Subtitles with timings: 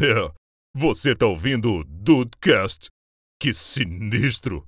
[0.00, 0.30] É,
[0.74, 2.88] você tá ouvindo o Dudecast?
[3.40, 4.66] Que sinistro!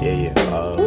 [0.00, 0.40] Yeah, yeah.
[0.50, 0.80] Uh,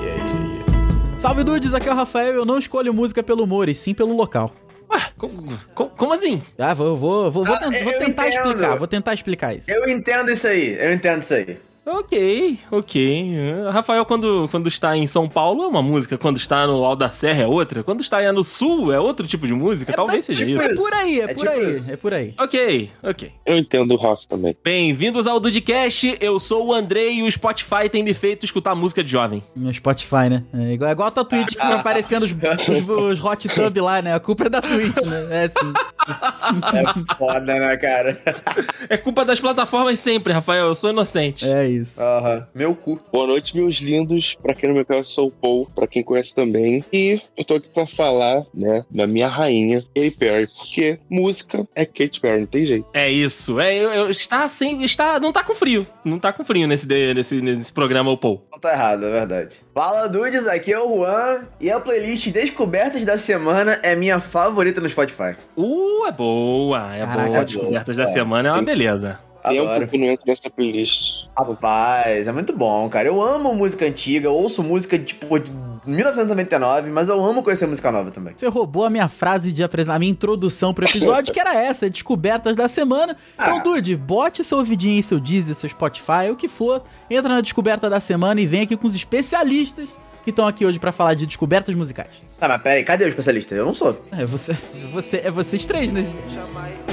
[0.00, 1.18] yeah, yeah, yeah.
[1.18, 3.94] Salve dudes, aqui é o Rafael e eu não escolho música pelo humor, e sim
[3.94, 4.54] pelo local.
[5.16, 6.42] Como, como- como assim?
[6.58, 9.70] Ah, vou, vou, vou, vou, Ah, vou tentar explicar, vou tentar explicar isso.
[9.70, 11.58] Eu entendo isso aí, eu entendo isso aí.
[11.84, 13.34] Ok, ok.
[13.72, 16.16] Rafael, quando, quando está em São Paulo, é uma música.
[16.16, 17.82] Quando está no Alto da Serra, é outra.
[17.82, 19.92] Quando está aí no Sul, é outro tipo de música.
[19.92, 20.74] Talvez seja tipo isso.
[20.74, 21.90] É por aí, é, É por tipo aí, isso.
[21.92, 22.34] é por aí.
[22.38, 23.32] Ok, ok.
[23.44, 24.56] Eu entendo o Rafa também.
[24.62, 26.16] Bem-vindos ao Dudcast.
[26.20, 29.42] Eu sou o Andrei e o Spotify tem me feito escutar música de jovem.
[29.56, 30.44] No Spotify, né?
[30.54, 33.76] É igual, é igual a tua Twitch que vai aparecendo os, os, os hot tub
[33.78, 34.14] lá, né?
[34.14, 35.26] A culpa é da Twitch, né?
[35.32, 35.72] É assim.
[36.76, 38.20] É foda, né, cara?
[38.88, 40.66] É culpa das plataformas sempre, Rafael.
[40.66, 41.44] Eu sou inocente.
[41.44, 41.71] É isso.
[41.98, 43.00] Aham, meu cu.
[43.12, 44.34] Boa noite, meus lindos.
[44.42, 45.68] Pra quem não me conhece, eu sou o Paul.
[45.74, 46.84] Pra quem conhece também.
[46.92, 50.46] E eu tô aqui pra falar, né, da minha rainha, Katy Perry.
[50.46, 52.86] Porque música é Katy Perry, não tem jeito.
[52.92, 53.58] É isso.
[53.60, 54.82] É, eu, eu- está sem.
[54.84, 55.86] Está, não tá com frio.
[56.04, 58.42] Não tá com frio nesse, nesse, nesse programa, o Paul.
[58.52, 59.56] Não tá errado, é verdade.
[59.74, 61.46] Fala, dudes, aqui é o Juan.
[61.60, 65.36] E a playlist Descobertas da Semana é minha favorita no Spotify.
[65.56, 66.94] Uh, é boa.
[66.94, 67.38] É Caraca, boa.
[67.38, 68.06] é Descobertas boa.
[68.06, 69.18] da semana é uma beleza.
[69.42, 69.80] Adoro.
[69.80, 71.24] Tempo que não entra nessa playlist.
[71.36, 73.08] Rapaz, é muito bom, cara.
[73.08, 75.50] Eu amo música antiga, ouço música, tipo, de
[75.84, 78.34] 1999, mas eu amo conhecer música nova também.
[78.36, 81.90] Você roubou a minha frase de apresentar, a minha introdução pro episódio, que era essa,
[81.90, 83.16] descobertas da semana.
[83.34, 83.62] Então, Ah.
[83.62, 86.82] Dude, bote seu ouvidinho aí, seu Deezer, seu Spotify, o que for.
[87.10, 89.90] Entra na descoberta da semana e vem aqui com os especialistas
[90.24, 92.10] que estão aqui hoje pra falar de descobertas musicais.
[92.38, 93.54] Tá, mas pera aí, cadê o especialista?
[93.56, 94.04] Eu não sou.
[94.12, 94.56] É você,
[94.92, 96.02] você, é vocês três, né?
[96.02, 96.91] This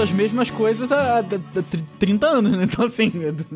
[0.00, 1.22] As mesmas coisas há, há- há
[1.62, 2.64] tr- 30 anos, né?
[2.64, 3.10] Então, assim.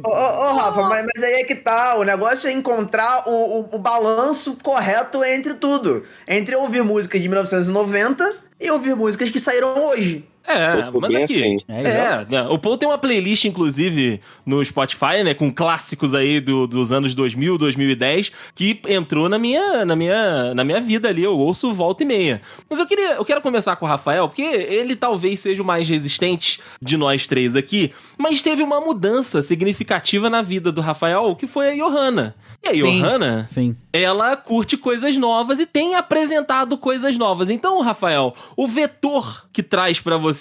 [0.05, 1.97] Ô, ô, ô, Rafa, mas, mas aí é que tá.
[1.97, 6.03] O negócio é encontrar o, o, o balanço correto entre tudo.
[6.27, 10.29] Entre ouvir músicas de 1990 e ouvir músicas que saíram hoje.
[10.45, 11.35] É, mas aqui.
[11.43, 11.59] assim.
[11.69, 15.35] É, É, né, o Paul tem uma playlist, inclusive, no Spotify, né?
[15.35, 20.65] Com clássicos aí do- dos anos 2000, 2010, que entrou na minha, na, minha, na
[20.65, 21.23] minha vida ali.
[21.23, 22.41] Eu ouço volta e meia.
[22.69, 25.89] Mas eu queria, eu quero começar com o Rafael, porque ele talvez seja o mais
[25.89, 31.47] resistente de nós três aqui, mas teve uma mudança significativa na vida do Rafael, que
[31.47, 32.35] foi a Johanna.
[32.65, 32.81] E a Sim.
[33.01, 33.77] Johanna, Sim.
[33.93, 37.51] ela curte coisas novas e tem apresentado coisas novas.
[37.51, 40.32] Então, Rafael, o vetor que traz pra você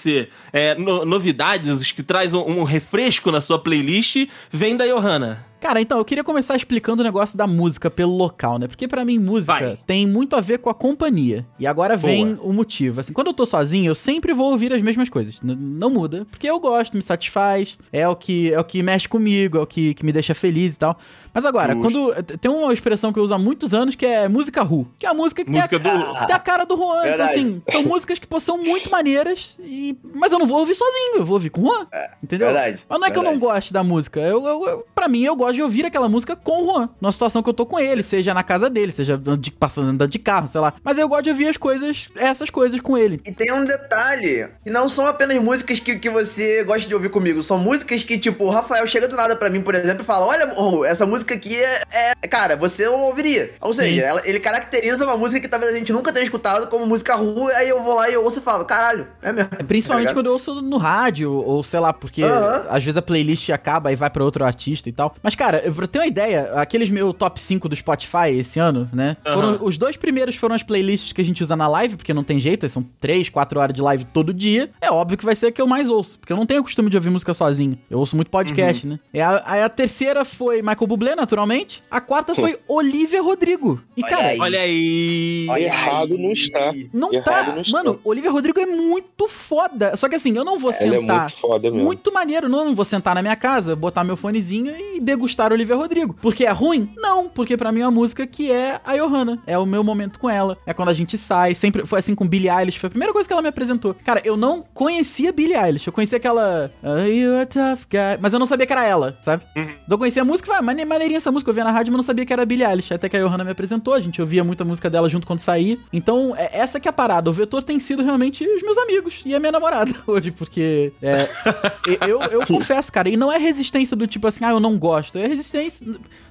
[0.52, 5.46] é, no- novidades, que traz um, um refresco na sua playlist, vem da Johanna.
[5.62, 8.68] Cara, então, eu queria começar explicando o negócio da música pelo local, né?
[8.68, 9.80] Porque pra mim, música Vai.
[9.86, 11.46] tem muito a ver com a companhia.
[11.60, 12.50] E agora vem Boa.
[12.50, 13.00] o motivo.
[13.00, 15.40] Assim, quando eu tô sozinho, eu sempre vou ouvir as mesmas coisas.
[15.44, 16.26] N- não muda.
[16.32, 19.68] Porque eu gosto, me satisfaz, é o que, é o que mexe comigo, é o
[19.68, 20.98] que, que me deixa feliz e tal.
[21.34, 21.82] Mas agora, Justo.
[22.12, 22.24] quando.
[22.40, 24.86] Tem uma expressão que eu uso há muitos anos que é música ru.
[25.00, 26.98] Que é a música que Música tem, a, do- tem a cara do Juan.
[26.98, 27.40] Então, Verdade.
[27.40, 29.96] assim, são músicas que pô, são muito maneiras, e...
[30.14, 31.88] mas eu não vou ouvir sozinho, eu vou ouvir com o Juan.
[32.22, 32.48] entendeu?
[32.48, 33.54] verdade, Mas não é que eu não verdade.
[33.54, 34.20] goste da música.
[34.20, 36.90] Eu, eu, eu- pra mim, eu gosto de ouvir aquela música com o Juan.
[37.00, 40.10] Numa situação que eu tô com ele, seja na casa dele, seja de, passando andando
[40.12, 40.74] de carro, sei lá.
[40.84, 43.22] Mas eu gosto de ouvir as coisas, essas coisas com ele.
[43.26, 47.10] E tem um detalhe, que não são apenas músicas que, que você gosta de ouvir
[47.10, 50.06] comigo, são músicas que, tipo, o Rafael chega do nada pra mim, por exemplo, e
[50.06, 50.52] fala, olha,
[50.88, 51.82] essa música aqui é,
[52.24, 53.52] é- cara, você ouviria.
[53.62, 56.86] Ou seja, ela- ele caracteriza uma música que talvez a gente nunca tenha escutado como
[56.86, 59.50] música Ru, aí eu vou lá e eu ouço e falo, caralho, é mesmo.
[59.68, 62.66] Principalmente Tá quando eu ouço no rádio, ou sei lá, porque Aham.
[62.70, 65.16] às vezes a playlist acaba e vai pra outro artista e tal.
[65.22, 68.88] Mas, cara, eu- pra ter uma ideia, aqueles meu top 5 do Spotify esse ano,
[68.94, 69.18] né?
[69.24, 69.60] Foram, Aham.
[69.64, 72.40] os dois primeiros foram as playlists que a gente usa na live, porque não tem
[72.40, 74.70] jeito, são 3, 4 horas de live todo dia.
[74.80, 76.90] É óbvio que vai ser a que eu mais ouço, porque eu não tenho costume
[76.90, 77.78] de ouvir música sozinho.
[77.90, 79.00] Eu ouço muito podcast, né?
[79.14, 81.82] E a, aí a terceira foi Michael Bublé, naturalmente.
[81.90, 83.82] A quarta foi Olivia Rodrigo.
[83.98, 84.40] E, Olha cara, aí.
[84.40, 85.46] Olha aí.
[85.50, 86.22] Olha Errado aí.
[86.22, 86.74] não está.
[86.94, 87.54] não Errado tá.
[87.56, 87.78] não está.
[87.78, 89.96] Mano, Olivia Rodrigo é muito foda.
[89.98, 91.20] Só que assim, eu não vou Ela é sentar.
[91.22, 91.84] muito foda mesmo.
[91.86, 95.76] Muito maneiro, não vou sentar na minha casa, botar meu fonezinho e degustar gostar Olivia
[95.76, 96.14] Rodrigo.
[96.22, 96.92] Porque é ruim?
[96.98, 99.40] Não, porque pra mim é uma música que é a Johanna.
[99.48, 100.58] É o meu momento com ela.
[100.66, 101.56] É quando a gente sai.
[101.56, 102.78] Sempre foi assim com Billie Eilish.
[102.80, 103.96] Foi a primeira coisa que ela me apresentou.
[104.06, 105.88] Cara, eu não conhecia Billie Eilish.
[105.88, 106.70] Eu conhecia aquela.
[106.84, 108.18] "Oh, you're a tough guy.
[108.22, 109.44] Mas eu não sabia que era ela, sabe?
[109.56, 111.50] Então eu conhecia a música e falei, "Ah, mane- maneirinha essa música.
[111.50, 112.94] Eu via na rádio, mas não sabia que era Billie Eilish.
[112.94, 113.94] Até que a Johanna me apresentou.
[113.94, 115.78] A gente ouvia muita música dela junto quando saía.
[115.94, 117.30] Então, é essa que é a parada.
[117.30, 120.92] O vetor tem sido realmente os meus amigos e a minha namorada hoje, porque.
[121.02, 121.28] é,
[122.08, 125.18] eu, eu confesso, cara, e não é resistência do tipo assim, ah, eu não gosto.
[125.22, 125.86] É resistência.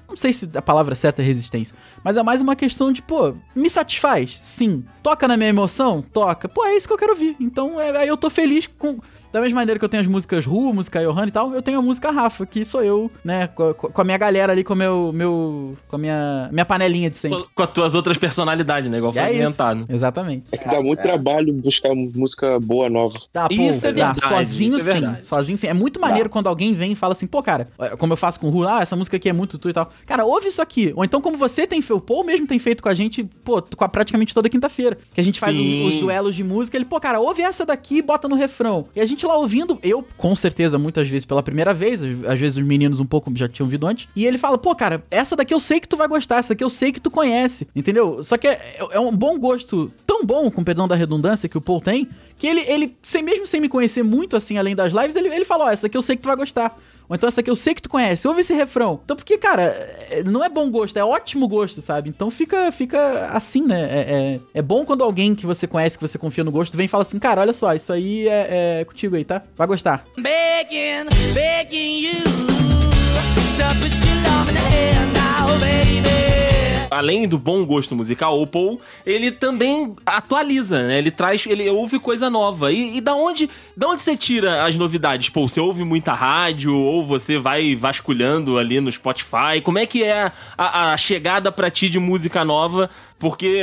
[0.07, 3.33] Não sei se a palavra certa é resistência, mas é mais uma questão de, pô,
[3.55, 4.39] me satisfaz?
[4.41, 4.83] Sim.
[5.01, 6.01] Toca na minha emoção?
[6.01, 6.49] Toca.
[6.49, 7.35] Pô, é isso que eu quero ouvir.
[7.39, 8.97] Então, é, aí eu tô feliz com.
[9.31, 11.79] Da mesma maneira que eu tenho as músicas Ru, música Johanna e tal, eu tenho
[11.79, 13.47] a música Rafa, que sou eu, né?
[13.47, 17.09] Com, com a minha galera ali, com, o meu, meu, com a minha, minha panelinha
[17.09, 17.39] de sempre.
[17.39, 18.97] Com, com as tuas outras personalidades, né?
[18.97, 19.41] Igual foi é isso.
[19.43, 19.85] comentado.
[19.89, 20.45] Exatamente.
[20.51, 23.17] É que dá muito trabalho buscar música boa nova.
[23.31, 24.11] Tá, pô, Isso é dá.
[24.13, 25.21] verdade, Sozinho isso é sim.
[25.21, 25.67] Sozinho sim.
[25.67, 28.47] É muito maneiro quando alguém vem e fala assim, pô, cara, como eu faço com
[28.47, 29.89] o Ru, ah, essa música aqui é muito tu e tal.
[30.05, 30.91] Cara, ouve isso aqui.
[30.95, 33.61] Ou então, como você tem feito, o Paul mesmo tem feito com a gente, pô,
[33.75, 34.97] com a- praticamente toda quinta-feira.
[35.13, 36.77] Que a gente faz os, os duelos de música.
[36.77, 38.85] Ele, pô, cara, ouve essa daqui e bota no refrão.
[38.95, 42.57] E a gente lá ouvindo, eu, com certeza, muitas vezes pela primeira vez, às vezes
[42.57, 44.07] os meninos um pouco já tinham ouvido antes.
[44.15, 46.63] E ele fala, pô, cara, essa daqui eu sei que tu vai gostar, essa daqui
[46.63, 47.67] eu sei que tu conhece.
[47.75, 48.23] Entendeu?
[48.23, 51.61] Só que é, é um bom gosto, tão bom, com perdão da redundância, que o
[51.61, 52.07] Paul tem,
[52.41, 55.45] que ele, ele sem, mesmo sem me conhecer muito assim, além das lives, ele, ele
[55.45, 56.75] fala, ó, essa aqui eu sei que tu vai gostar.
[57.07, 58.99] Ou então essa aqui eu sei que tu conhece, ouve esse refrão.
[59.05, 59.61] Então, porque, cara,
[60.09, 62.09] é- não é bom gosto, é ótimo gosto, sabe?
[62.09, 63.81] Então fica, fica assim, né?
[63.83, 66.85] É, é, é bom quando alguém que você conhece, que você confia no gosto, vem
[66.85, 69.43] e fala assim, cara, olha só, isso aí é, é contigo aí, tá?
[69.55, 70.03] Vai gostar.
[70.17, 76.40] begging, begging you to put your love in the hand now, baby.
[76.89, 80.97] Além do bom gosto musical, o Paul, ele também atualiza, né?
[80.97, 82.71] Ele traz, ele ouve coisa nova.
[82.71, 85.29] E, e da onde, da onde você tira as novidades?
[85.29, 89.61] Pô, você ouve muita rádio ou você vai vasculhando ali no Spotify?
[89.63, 92.89] Como é que é a, a chegada pra ti de música nova?
[93.21, 93.61] Porque,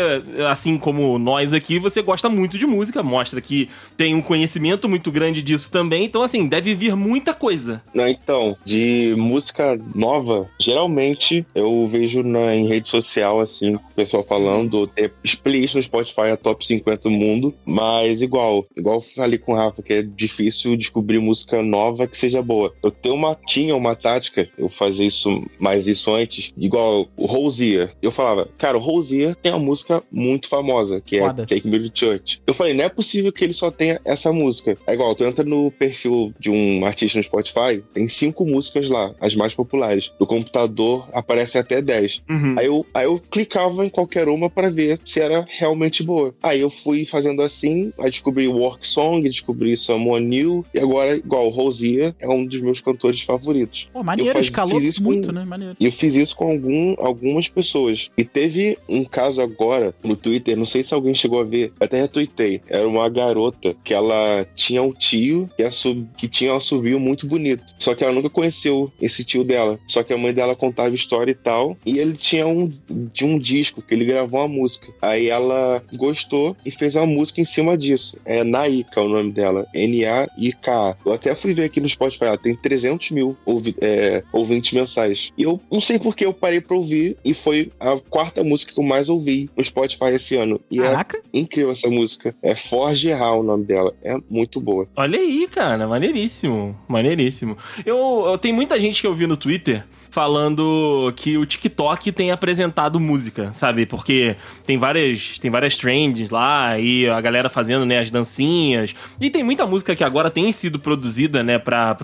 [0.48, 5.10] assim como nós aqui, você gosta muito de música, mostra que tem um conhecimento muito
[5.10, 6.04] grande disso também.
[6.04, 7.82] Então, assim, deve vir muita coisa.
[7.92, 14.22] Não, então, de música nova, geralmente eu vejo na, em rede social, assim, o pessoal
[14.22, 15.10] falando, tem
[15.42, 19.82] playlist no Spotify a top 50 do mundo, mas igual, igual falei com o Rafa,
[19.82, 22.72] que é difícil descobrir música nova que seja boa.
[22.80, 27.90] Eu tenho uma, tinha uma tática, eu fazia isso, mais isso antes, igual o Rosier.
[28.00, 31.46] Eu falava, cara, o Rosier tem uma música muito famosa, que é Foda.
[31.46, 32.40] Take Me to Church.
[32.46, 34.76] Eu falei, não é possível que ele só tenha essa música.
[34.86, 39.14] É igual, tu entra no perfil de um artista no Spotify, tem cinco músicas lá,
[39.20, 40.10] as mais populares.
[40.18, 42.22] No computador aparece até 10.
[42.56, 46.34] Aí eu, aí eu clicava em qualquer uma pra ver se era realmente boa.
[46.42, 51.46] Aí eu fui fazendo assim, aí descobri Work Song, descobri Someone New, e agora, igual,
[51.46, 53.88] o Rosier é um dos meus cantores favoritos.
[53.92, 55.44] Pô, maneiro, Eu faz- escalou fiz isso muito, com- né?
[55.44, 55.76] Maneiro.
[55.78, 58.10] E eu fiz isso com algum, algumas pessoas.
[58.16, 62.00] E teve um caso agora no Twitter, não sei se alguém chegou a ver, até
[62.00, 62.60] retuitei.
[62.68, 65.64] Era uma garota que ela tinha um tio que,
[66.16, 67.62] que tinha um assovio muito bonito.
[67.78, 69.78] Só que ela nunca conheceu esse tio dela.
[69.86, 71.76] Só que a mãe dela contava história e tal.
[71.84, 72.70] E ele tinha um,
[73.12, 74.92] de um disco que ele gravou uma música.
[75.00, 78.16] Aí ela gostou e fez uma música em cima disso.
[78.24, 79.66] É Naika o nome dela.
[79.74, 80.96] N-A-I-K-A.
[81.04, 85.30] Eu até fui ver aqui no Spotify, ela tem 300 mil ouvi- é, ouvintes mensais.
[85.36, 88.72] E eu não sei por que eu parei pra ouvir e foi a quarta música
[88.72, 90.60] que eu mais ouvi no Spotify esse ano.
[90.70, 91.18] E Caraca.
[91.18, 92.34] é incrível essa música.
[92.42, 93.94] É Forge Hall o nome dela.
[94.02, 94.88] É muito boa.
[94.96, 97.56] Olha aí, cara, maneiríssimo, maneiríssimo.
[97.84, 102.30] Eu, eu tenho muita gente que eu vi no Twitter falando que o TikTok tem
[102.30, 103.86] apresentado música, sabe?
[103.86, 108.94] Porque tem várias, tem várias trends lá e a galera fazendo, né, as dancinhas.
[109.20, 111.96] E tem muita música que agora tem sido produzida, né, pra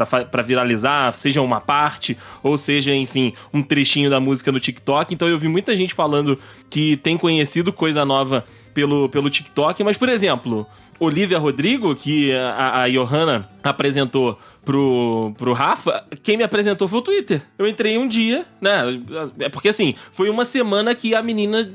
[0.44, 5.14] viralizar, seja uma parte ou seja, enfim, um trechinho da música no TikTok.
[5.14, 6.38] Então eu vi muita gente falando
[6.68, 10.66] que tem conhecido coisa nova pelo, pelo TikTok, mas, por exemplo,
[10.98, 17.02] Olivia Rodrigo, que a, a Johanna apresentou pro, pro Rafa, quem me apresentou foi o
[17.02, 17.42] Twitter.
[17.58, 18.82] Eu entrei um dia, né?
[19.38, 21.68] É porque assim, foi uma semana que a menina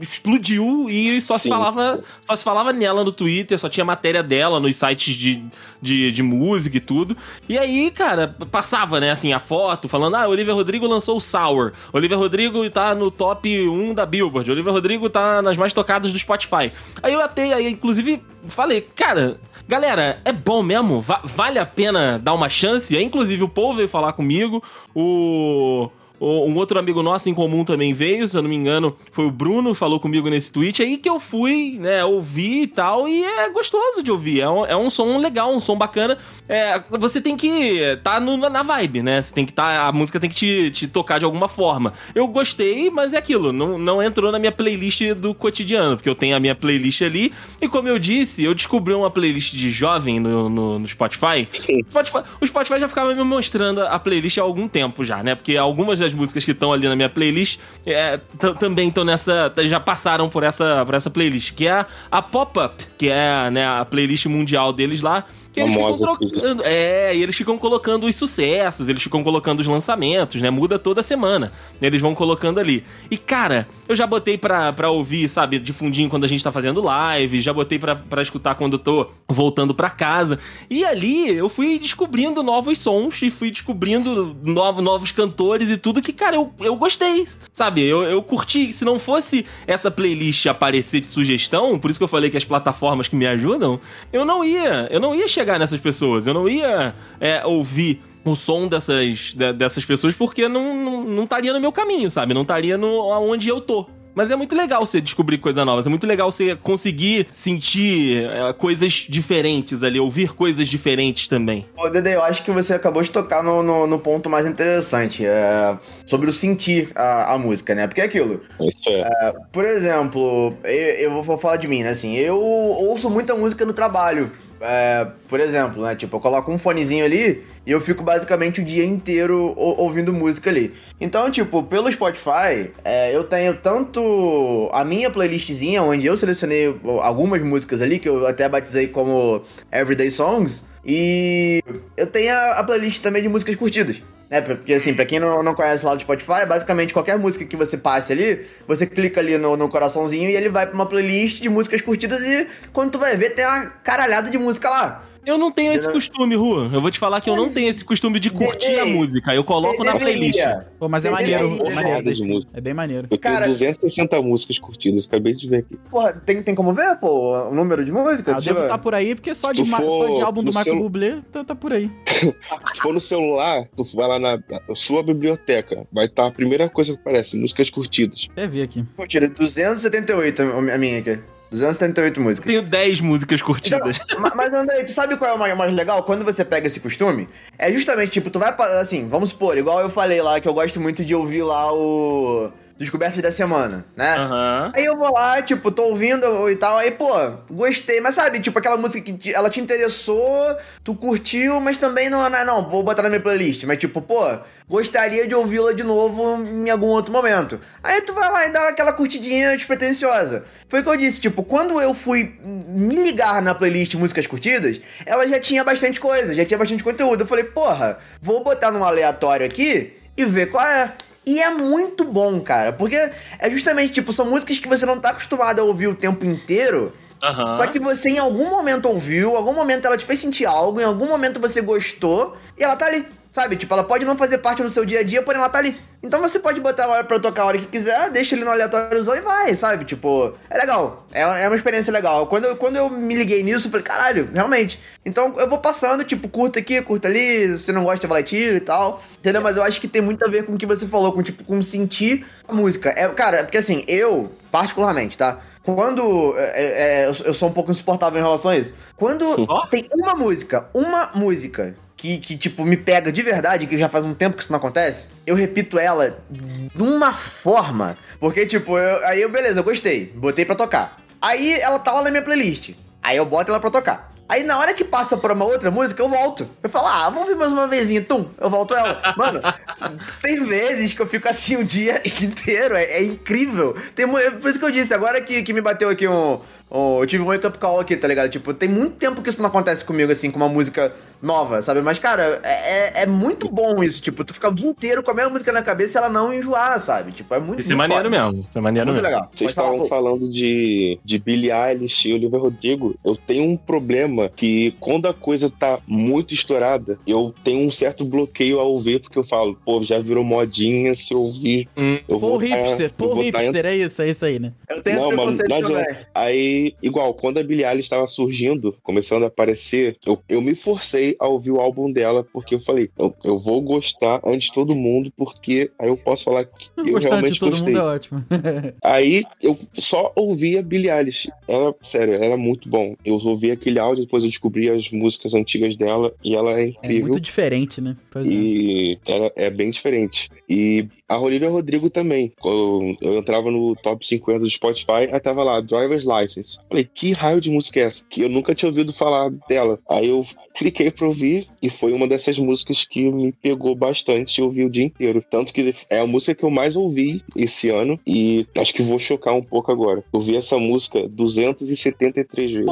[0.00, 4.60] explodiu e só se falava só se falava nela no Twitter, só tinha matéria dela
[4.60, 5.42] nos sites de,
[5.80, 7.16] de, de música e tudo.
[7.48, 11.72] E aí, cara, passava, né, assim, a foto falando: ah, Olivia Rodrigo lançou o Sour.
[11.92, 14.50] Olivia Rodrigo tá no top 1 da Billboard.
[14.50, 16.70] Olivia Rodrigo tá nas mais tocadas do Spotify.
[17.02, 21.00] Aí eu até, aí, inclusive, falei, cara, galera, é bom mesmo?
[21.00, 22.96] Va- vale a pena dar uma chance?
[22.96, 24.62] Aí, inclusive, o Paul veio falar comigo,
[24.94, 25.90] o.
[26.20, 29.30] um outro amigo nosso em comum também veio, se eu não me engano, foi o
[29.30, 33.50] Bruno, falou comigo nesse tweet, aí que eu fui, né, ouvir e tal, e é
[33.50, 36.16] gostoso de ouvir, é um, é um som legal, um som bacana.
[36.48, 39.20] É, você tem que tá no- na vibe, né?
[39.22, 41.92] Você tem que tá, a música tem que te, te tocar de alguma forma.
[42.14, 46.14] Eu gostei, mas é aquilo, não, não entrou na minha playlist do cotidiano, porque eu
[46.14, 50.20] tenho a minha playlist ali, e como eu disse, eu descobri uma playlist de jovem
[50.20, 51.48] no, no, no Spotify.
[51.90, 52.18] Spotify.
[52.40, 55.34] O Spotify já ficava me mostrando a playlist há algum tempo já, né?
[55.34, 58.20] Porque algumas das músicas que estão ali na minha playlist é,
[58.58, 59.52] também estão nessa.
[59.64, 63.66] já passaram por essa, por essa playlist, que é a, a Pop-Up, que é né,
[63.66, 65.24] a playlist mundial deles lá.
[65.54, 66.62] Que eles ficam trocando.
[66.64, 70.50] É, e eles ficam colocando os sucessos, eles ficam colocando os lançamentos, né?
[70.50, 71.52] Muda toda semana.
[71.80, 72.82] Eles vão colocando ali.
[73.08, 76.50] E, cara, eu já botei pra, pra ouvir, sabe, de fundinho quando a gente tá
[76.50, 80.40] fazendo live, já botei pra, pra escutar quando eu tô voltando pra casa.
[80.68, 86.02] E ali eu fui descobrindo novos sons e fui descobrindo novo, novos cantores e tudo
[86.02, 87.84] que, cara, eu, eu gostei, sabe?
[87.84, 88.72] Eu, eu curti.
[88.72, 92.44] Se não fosse essa playlist aparecer de sugestão, por isso que eu falei que as
[92.44, 93.78] plataformas que me ajudam,
[94.12, 98.34] eu não ia, eu não ia chegar nessas pessoas, eu não ia é, ouvir o
[98.34, 102.32] som dessas, de- dessas pessoas porque não, não, não estaria no meu caminho, sabe?
[102.34, 102.88] Não estaria no
[103.20, 103.86] onde eu tô.
[104.16, 108.52] Mas é muito legal você descobrir coisas novas, é muito legal você conseguir sentir é,
[108.52, 111.66] coisas diferentes ali, ouvir coisas diferentes também.
[111.76, 115.26] Ô, Dede, eu acho que você acabou de tocar no, no, no ponto mais interessante,
[115.26, 117.88] é, sobre o sentir a, a música, né?
[117.88, 118.40] Porque é aquilo.
[118.60, 119.34] Isso é.
[119.50, 121.88] Por exemplo, eu, eu vou falar de mim, né?
[121.88, 124.30] Assim, eu ouço muita música no trabalho.
[124.60, 125.94] É, por exemplo, né?
[125.94, 130.12] Tipo, eu coloco um fonezinho ali e eu fico basicamente o dia inteiro ou- ouvindo
[130.12, 130.72] música ali.
[131.00, 137.42] Então, tipo, pelo Spotify, é, eu tenho tanto a minha playlistzinha, onde eu selecionei algumas
[137.42, 139.42] músicas ali, que eu até batizei como
[139.72, 141.62] Everyday Songs, e
[141.96, 144.02] eu tenho a, a playlist também de músicas curtidas.
[144.34, 144.40] Né?
[144.40, 147.78] Porque assim, pra quem não, não conhece lá do Spotify, basicamente qualquer música que você
[147.78, 151.48] passe ali, você clica ali no, no coraçãozinho e ele vai pra uma playlist de
[151.48, 155.04] músicas curtidas e quando tu vai ver, tem uma caralhada de música lá.
[155.26, 156.72] Eu não tenho esse não- costume, Ru.
[156.72, 159.34] Eu vou te falar que eu não tenho esse costume de curtir a música.
[159.34, 160.38] Eu coloco na playlist.
[160.78, 162.40] Pô, mas é maneiro, ir, é maneiro.
[162.62, 163.08] Bem maneiro.
[163.10, 165.76] Eu tenho Cara- 260 músicas curtidas, acabei de ver aqui.
[165.90, 168.32] Porra, tem, tem como ver, pô, o número de música?
[168.36, 171.18] Ah, devo estar por aí, porque só de, ma- só de álbum do seu- Bublé,
[171.32, 171.90] tá, tá por aí.
[172.74, 174.38] Se for no celular, tu vai lá na
[174.74, 178.28] sua biblioteca, vai estar a primeira coisa que aparece, músicas curtidas.
[178.32, 178.84] Até ver aqui.
[178.96, 181.18] Pô, tira 278 a minha aqui.
[181.58, 182.46] 278 músicas.
[182.46, 184.00] Tenho 10 músicas curtidas.
[184.04, 186.02] Então, ma- mas André, tu sabe qual é o mais, legal?
[186.02, 189.90] Quando você pega esse costume, é justamente, tipo, tu vai, assim, vamos supor, igual eu
[189.90, 194.14] falei lá, que eu gosto muito de ouvir lá o Descobertas da Semana, né?
[194.16, 194.72] Aham.
[194.74, 197.08] Aí eu vou lá, tipo, tô ouvindo e tal, aí, pô,
[197.50, 202.28] gostei, mas sabe, tipo, aquela música que ela te interessou, tu curtiu, mas também não,
[202.28, 204.20] não, não, vou botar na minha playlist, mas tipo, pô,
[204.68, 207.60] gostaria de ouvi-la de novo em algum outro momento.
[207.82, 210.44] Aí tu vai lá e dá aquela curtidinha despretensiosa.
[210.68, 214.80] Foi o que eu disse, tipo, quando eu fui me ligar na playlist Músicas Curtidas,
[215.06, 217.22] ela já tinha bastante coisa, já tinha bastante conteúdo.
[217.22, 220.92] Eu falei, porra, vou botar num aleatório aqui e ver qual é.
[221.26, 222.96] E é muito bom, cara, porque
[223.38, 226.92] é justamente, tipo, são músicas que você não tá acostumado a ouvir o tempo inteiro,
[227.22, 227.56] Aham.
[227.56, 230.80] só que você em algum momento ouviu, em algum momento ela te fez sentir algo,
[230.80, 233.06] em algum momento você gostou, e ela tá ali.
[233.34, 235.58] Sabe, tipo, ela pode não fazer parte do seu dia a dia, porém ela tá
[235.58, 235.76] ali.
[236.00, 239.16] Então você pode botar ela pra tocar a hora que quiser, deixa ele no aleatóriozão
[239.16, 239.84] e vai, sabe?
[239.84, 241.04] Tipo, é legal.
[241.12, 242.28] É, é uma experiência legal.
[242.28, 244.78] Quando eu, quando eu me liguei nisso, eu falei, caralho, realmente.
[245.04, 248.24] Então eu vou passando, tipo, curta aqui, curta ali, se não gosta, vai lá e
[248.24, 249.02] tira e tal.
[249.18, 249.42] Entendeu?
[249.42, 251.42] Mas eu acho que tem muito a ver com o que você falou, com, tipo,
[251.42, 252.94] com sentir a música.
[252.96, 255.40] É, cara, porque assim, eu, particularmente, tá?
[255.64, 256.36] Quando.
[256.38, 258.76] é, é, eu- eu sou um pouco insuportável em relação a isso.
[258.96, 259.66] Quando Ó.
[259.66, 264.04] tem uma música, uma música que, que, tipo, me pega de verdade, que já faz
[264.04, 267.96] um tempo que isso não acontece, eu repito ela de uma forma.
[268.20, 270.98] Porque, tipo, eu- aí eu, beleza, eu gostei, botei pra tocar.
[271.20, 272.74] Aí ela tá lá na minha playlist.
[273.02, 274.12] Aí eu boto ela pra tocar.
[274.28, 276.46] Aí na hora que passa pra uma outra música, eu volto.
[276.62, 279.14] Eu falo, ah, vou ouvir mais uma vezinha, tum, eu volto ela.
[279.16, 279.40] Mano,
[280.22, 283.74] tem vezes que eu fico assim o dia inteiro, é, é incrível.
[283.94, 287.06] Tem, por isso que eu disse, agora que, que me bateu aqui um, um- Eu
[287.06, 288.28] tive um wake up call aqui, tá ligado?
[288.30, 290.92] Tipo, tem muito tempo que isso não acontece comigo, assim, com uma música
[291.24, 291.80] nova, sabe?
[291.82, 294.00] Mas, cara, é, é- é muito bom isso.
[294.02, 296.32] Tipo, tu ficar o dia inteiro com a mesma música na cabeça e ela não
[296.32, 297.12] enjoar, sabe?
[297.12, 298.22] Tipo, é muito Isso é maneiro foda.
[298.22, 298.44] mesmo.
[298.48, 299.14] Isso é maneiro Muito mesmo.
[299.16, 299.30] legal.
[299.34, 299.86] Vocês estavam pô.
[299.86, 302.94] falando de, de Billie Eilish e Olivia Rodrigo.
[303.04, 308.04] Eu tenho um problema que quando a coisa tá muito estourada, eu tenho um certo
[308.04, 311.94] bloqueio ao ouvir, porque eu falo, pô, já virou modinha, se eu ouvir, Hum.
[312.08, 314.52] eu Pô, vou tá- hipster, eu pô, tá hipster, é isso, é isso aí, né?
[314.68, 315.96] Eu tenho Não, esse preconceito também.
[316.14, 321.13] Aí, igual, quando a Billie Eilish estava surgindo, começando a aparecer, eu, eu me forcei
[321.14, 324.54] comecei a ouvir o álbum dela porque eu falei, eu, eu vou gostar antes de
[324.54, 327.72] todo mundo, porque aí eu posso falar que eu de realmente todo gostei.
[327.74, 328.24] mundo é ótimo.
[328.82, 331.28] Aí eu só ouvia Billie Eilish.
[331.48, 332.94] Ela, sério, era muito bom.
[333.04, 336.66] Eu ouvi aquele áudio, depois eu descobri as músicas antigas dela e ela é É
[336.66, 337.08] incrível.
[337.08, 337.96] muito diferente, né?
[338.10, 338.30] Pois é.
[338.30, 340.30] E ela é bem diferente.
[340.54, 342.32] E a Olivia Rodrigo também.
[342.40, 346.58] Quando eu entrava no top 50 do Spotify, aí tava lá, Driver's License.
[346.68, 348.06] Falei, que raio de música é essa?
[348.08, 349.80] Que eu nunca tinha ouvido falar dela.
[349.90, 354.40] Aí eu cliquei pra ouvir e foi uma dessas músicas que me pegou bastante e
[354.40, 355.24] eu ouvi o dia inteiro.
[355.28, 358.98] Tanto que é a música que eu mais ouvi esse ano e acho que vou
[358.98, 360.04] chocar um pouco agora.
[360.12, 362.70] Eu vi essa música 273 vezes.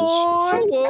[0.51, 0.83] Sério.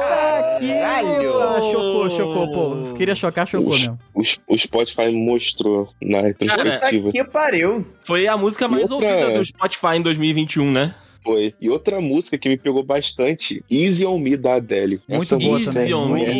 [0.59, 1.41] Caralho!
[1.41, 2.85] Ah, chocou, chocou, pô.
[2.85, 3.97] Se queria chocar, chocou mesmo.
[4.13, 6.82] O, o Spotify mostrou na retrospectiva.
[6.89, 7.85] Puta que pariu.
[8.05, 10.93] Foi a música mais outra- ouvida do Spotify em 2021, né?
[11.23, 11.53] Foi.
[11.61, 14.99] E outra música que me pegou bastante, Easy on Me da Adele.
[15.07, 15.83] Muito Essa boa música também.
[15.83, 16.33] Easy on Me, é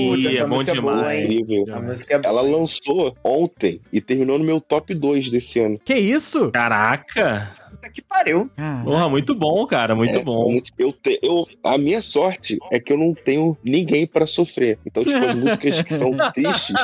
[0.45, 1.19] bom música é boa, demais.
[1.19, 1.65] é incrível.
[1.75, 2.29] A música é boa.
[2.29, 5.79] Ela lançou ontem e terminou no meu top 2 desse ano.
[5.85, 6.51] Que isso?
[6.51, 7.55] Caraca!
[7.71, 8.49] Puta que pariu.
[8.57, 10.51] Ah, Porra, muito bom, cara, muito É, bom.
[10.51, 14.77] muito- Eu te- eu, a minha sorte é que eu não tenho ninguém pra sofrer.
[14.85, 16.75] Então, tipo, as músicas que são tristes.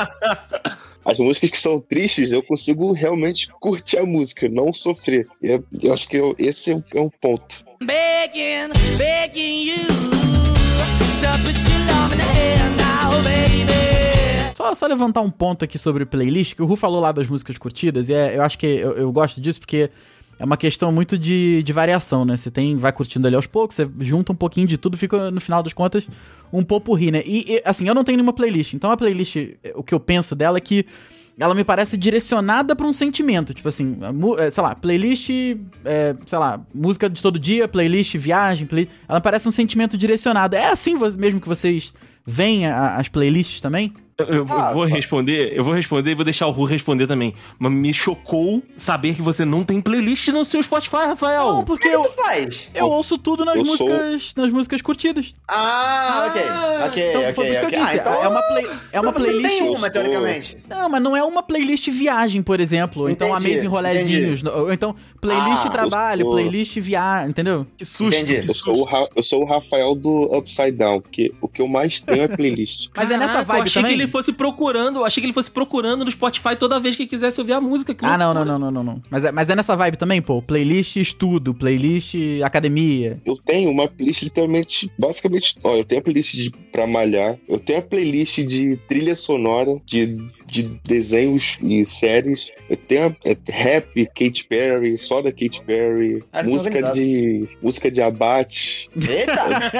[1.10, 5.26] As músicas que são tristes, eu consigo realmente curtir a música, não sofrer.
[5.42, 7.66] E é- eu acho que eu- esse é um, é um ponto.
[7.84, 14.56] begging, begging you to put your love in hand now, baby.
[14.56, 17.58] Só, só levantar um ponto aqui sobre playlist, que o Ru falou lá das músicas
[17.58, 19.90] curtidas, e é- eu acho que eu, eu gosto disso porque
[20.40, 22.38] é uma questão muito de, de variação, né?
[22.38, 25.42] Você tem, vai curtindo ali aos poucos, você junta um pouquinho de tudo, fica no
[25.42, 26.08] final das contas
[26.52, 27.22] um popurri, né?
[27.26, 29.36] E, e, assim, eu não tenho nenhuma playlist, então a playlist,
[29.76, 30.86] o que eu penso dela é que
[31.38, 33.98] ela me parece direcionada pra um sentimento, tipo assim,
[34.40, 35.30] é, sei lá, playlist,
[35.86, 38.90] é, sei lá, música de todo dia, playlist viagem, play...
[39.08, 40.56] ela parece um sentimento direcionado.
[40.56, 41.94] É assim mesmo que vocês
[42.26, 43.94] veem as playlists também?
[44.20, 47.34] Eu, eu vou- Ah, responder, eu vou responder e vou deixar o Ru responder também.
[47.58, 51.46] Mas me chocou saber que você não tem playlist no seu Spotify, Rafael.
[51.54, 52.70] Não, porque que eu, tu faz?
[52.74, 55.34] eu ouço tudo nas Eu sou- músicas, nas músicas curtidas.
[55.48, 56.42] Ah, ok.
[56.50, 57.92] Ah, Ok, Então, ok, foi por isso que eu disse.
[57.92, 59.50] Ah, então, é uma, play- é uma então você playlist.
[59.58, 60.58] tem uma, Eu teoricamente.
[60.70, 63.04] Não, mas não é uma playlist viagem, por exemplo.
[63.04, 64.44] Ou então Entendi, Amazing Rolezinhos.
[64.44, 67.66] Ou então playlist Ah, trabalho, eu sou- playlist viagem, entendeu?
[67.78, 68.64] Que susto, que Eu susto.
[68.66, 72.00] sou, o Ra- eu sou o Rafael do Upside Down, porque o que eu mais
[72.02, 72.88] tenho é playlist.
[72.96, 73.98] Mas é nessa vibe eu achei também?
[74.10, 77.62] Fosse procurando, achei que ele fosse procurando no Spotify toda vez que quisesse ouvir a
[77.62, 77.94] música.
[77.94, 79.02] que Ah, não, não, não, não, não, não.
[79.10, 80.42] Mas é, mas é nessa vibe também, pô.
[80.42, 83.20] Playlist estudo, playlist academia.
[83.26, 87.60] Eu tenho uma playlist literalmente, basicamente, ó, eu tenho a playlist de, pra malhar, eu
[87.60, 93.38] tenho a playlist de trilha sonora, de, de desenhos e séries, eu tenho a, é,
[93.50, 98.90] rap, Katy Perry, só da Katy Perry, tô música de música de abate.
[98.96, 99.72] Eita!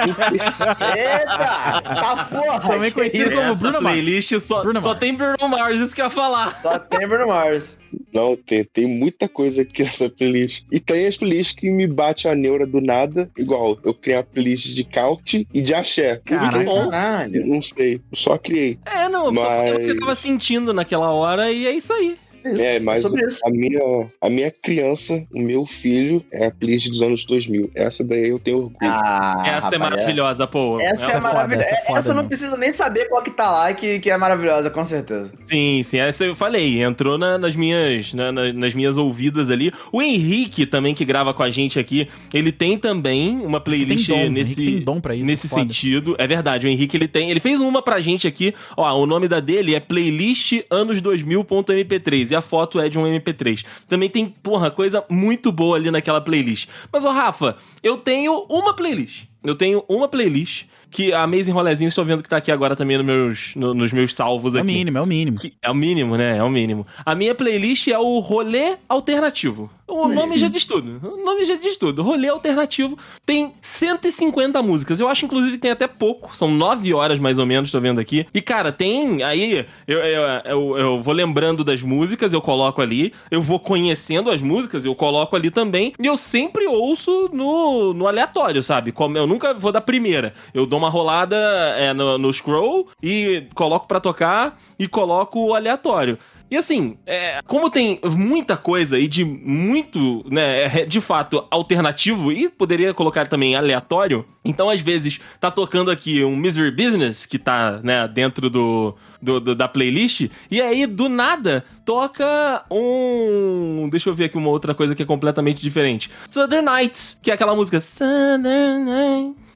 [0.96, 1.82] Eita!
[1.82, 2.60] Tá porra!
[2.70, 3.98] Também conhecido como Bruno Mars.
[4.20, 6.60] Playlist só, Bruno só tem Bruno Mars, isso que eu ia falar.
[6.62, 7.78] Só tem Bruno Mars.
[8.12, 10.64] Não, tem, tem muita coisa aqui nessa playlist.
[10.70, 14.22] E tem as playlists que me bate a neura do nada, igual, eu criei a
[14.22, 16.20] playlist de couch e de axé.
[16.24, 16.64] Caraca.
[16.64, 16.90] Bom.
[16.90, 17.46] Caralho.
[17.46, 18.78] Não sei, eu só criei.
[18.84, 22.16] É, não, só porque Mas- você tava sentindo naquela hora e é isso aí.
[22.44, 23.40] É, mas sobre isso.
[23.44, 23.80] a minha,
[24.20, 27.70] a minha criança, o meu filho, é a playlist dos anos 2000.
[27.74, 28.76] Essa daí eu tenho orgulho.
[28.82, 30.80] Ah, Essa rapaz, é maravilhosa, pô.
[30.80, 31.66] Essa é, Essa é maravilhosa.
[31.68, 34.10] essa é foda Essa eu não preciso nem saber qual que tá lá, que, que
[34.10, 35.32] é maravilhosa, com certeza.
[35.44, 39.70] Sim, sim, essa eu falei, entrou na- nas minhas na- na- nas minhas ouvidas ali.
[39.92, 44.26] O Henrique também que grava com a gente aqui, ele tem também uma playlist tem
[44.26, 45.62] dom, nesse tem dom pra isso, nesse foda.
[45.62, 46.14] sentido.
[46.18, 48.54] É verdade, o Henrique ele tem, ele fez uma pra gente aqui.
[48.76, 53.04] Ó, o nome da dele é playlist anos 2000.mp3 e a foto é de um
[53.04, 53.64] MP3.
[53.88, 56.68] Também tem, porra, coisa muito boa ali naquela playlist.
[56.92, 59.29] Mas ó, Rafa, eu tenho uma playlist.
[59.42, 62.96] Eu tenho uma playlist que a Amazing Rolezinho, estou vendo que tá aqui agora também
[62.98, 64.72] nos meus, no- nos meus salvos É o aqui.
[64.72, 65.38] mínimo, é o mínimo.
[65.38, 66.36] Que é o mínimo, né?
[66.38, 66.84] É o mínimo.
[67.06, 69.70] A minha playlist é o Rolê Alternativo.
[69.86, 71.00] O nome já diz tudo.
[71.02, 72.02] O nome já diz tudo.
[72.02, 75.00] Rolê Alternativo tem 150 músicas.
[75.00, 76.36] Eu acho, inclusive, que tem até pouco.
[76.36, 78.24] São 9 horas, mais ou menos, tô vendo aqui.
[78.32, 79.22] E, cara, tem...
[79.24, 83.12] Aí, eu, eu, eu, eu vou lembrando das músicas, eu coloco ali.
[83.30, 85.92] Eu vou conhecendo as músicas, eu coloco ali também.
[86.00, 88.92] E eu sempre ouço no, no aleatório, sabe?
[88.92, 90.34] Como eu nunca vou da primeira.
[90.52, 91.36] Eu dou uma rolada
[91.76, 96.18] é, no, no scroll e coloco pra tocar e coloco o aleatório.
[96.50, 102.32] E assim, é, como tem muita coisa e de muito, né, é, de fato, alternativo
[102.32, 107.38] e poderia colocar também aleatório, então às vezes tá tocando aqui um Misery Business, que
[107.38, 113.88] tá, né, dentro do, do- do- da playlist, e aí do nada toca um.
[113.90, 116.10] Deixa eu ver aqui uma outra coisa que é completamente diferente.
[116.30, 119.49] Southern Nights, que é aquela música Southern Nights.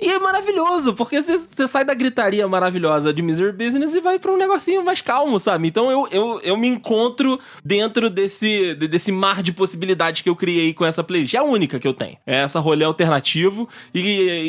[0.00, 4.32] E é maravilhoso, porque você- sai da gritaria maravilhosa de Misery Business e vai pra
[4.32, 5.68] um negocinho mais calmo, sabe?
[5.68, 10.36] Então eu, eu, eu me encontro dentro desse, de- desse mar de possibilidades que eu
[10.36, 11.34] criei com essa playlist.
[11.34, 12.16] É a única que eu tenho.
[12.26, 13.68] É essa rolê alternativo.
[13.94, 14.00] E,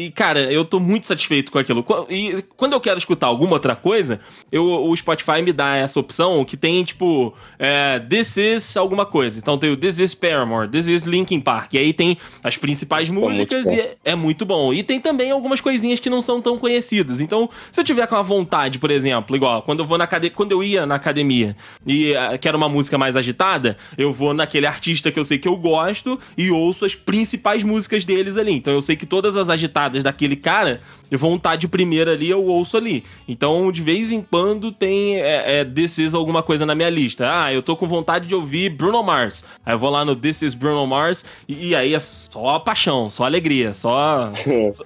[0.08, 1.84] e, cara, eu tô muito satisfeito com aquilo.
[1.84, 4.20] Qu- E quando eu quero escutar alguma outra coisa,
[4.52, 9.40] eu, o Spotify me dá essa opção que tem, tipo, é, This is alguma coisa.
[9.40, 11.74] Então tem o This is Paramore, This is Linkin Park.
[11.74, 13.74] E aí tem as principais muito bom.
[13.74, 14.74] e é, é muito bom.
[14.74, 17.22] E tem também algumas coisinhas que não são tão conhecidas.
[17.22, 20.36] Então, se eu tiver com a vontade, por exemplo, igual quando eu vou na academia,
[20.36, 24.66] quando eu ia na academia e ah, quero uma música mais agitada, eu vou naquele
[24.66, 28.54] artista que eu sei que eu gosto e ouço as principais músicas deles ali.
[28.54, 32.44] Então eu sei que todas as agitadas daquele cara vão estar de primeira ali, eu
[32.44, 33.04] ouço ali.
[33.28, 37.30] Então, de vez em quando tem é, é, This Is alguma coisa na minha lista.
[37.32, 39.46] Ah, eu tô com vontade de ouvir Bruno Mars.
[39.66, 43.10] Aí eu vou lá no This Is Bruno Mars e, e aí é só paixão,
[43.10, 43.43] só alegria,
[43.74, 44.32] só só,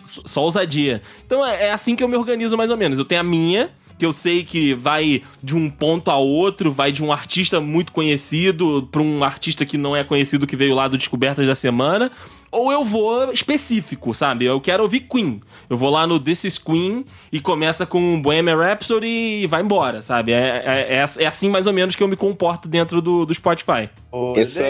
[0.04, 1.02] só ousadia.
[1.26, 3.00] Então é, é assim que eu me organizo mais ou menos.
[3.00, 6.92] Eu tenho a minha, que eu sei que vai de um ponto a outro, vai
[6.92, 10.88] de um artista muito conhecido pra um artista que não é conhecido que veio lá
[10.88, 12.12] do Descobertas da Semana.
[12.52, 14.46] Ou eu vou específico, sabe?
[14.46, 15.42] Eu quero ouvir Queen.
[15.70, 20.02] Eu vou lá no This is Queen e começa com Bohemian Rhapsody e vai embora,
[20.02, 20.32] sabe?
[20.32, 23.34] É, é, é, é assim mais ou menos que eu me comporto dentro do, do
[23.34, 23.90] Spotify.
[24.36, 24.64] Essa,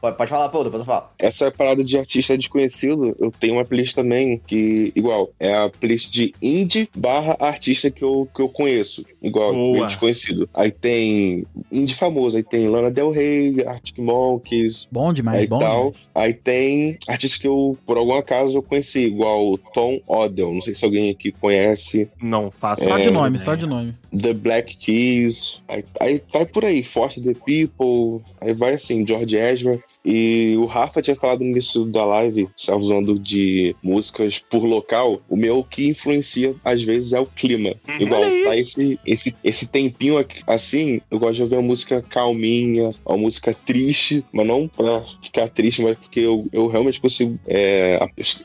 [0.00, 1.06] Pode, pode falar, pô, depois eu falo.
[1.18, 6.10] essa parada de artista desconhecido, eu tenho uma playlist também que, igual, é a playlist
[6.10, 9.04] de indie barra artista que eu, que eu conheço.
[9.22, 9.72] Igual, Boa.
[9.72, 10.48] meio desconhecido.
[10.54, 15.58] Aí tem indie famoso, aí tem Lana Del Rey, Arctic Monkeys, Bom demais, aí bom
[15.58, 15.90] tal.
[15.92, 16.08] demais.
[16.14, 20.52] Aí tem artistas que eu, por algum acaso, eu conheci, igual o Tom Odell.
[20.52, 22.10] Não sei se alguém aqui conhece.
[22.20, 22.84] Não faço.
[22.84, 23.94] Só É, de nome, só de nome.
[24.20, 25.60] The Black Keys.
[25.68, 28.24] Aí, aí vai por aí, Force the People.
[28.40, 29.82] Aí vai assim, George Ezra.
[30.04, 35.20] E o Rafa tinha falado no início da live, estava usando de músicas por local.
[35.28, 37.74] O meu que influencia, às vezes, é o clima.
[37.98, 38.44] Igual, Olha aí.
[38.44, 43.16] tá esse, esse, esse tempinho aqui, assim, eu gosto de ouvir uma música calminha, uma
[43.16, 47.38] música triste, mas não pra ficar triste, mas porque eu, eu realmente consigo.
[47.46, 47.98] é,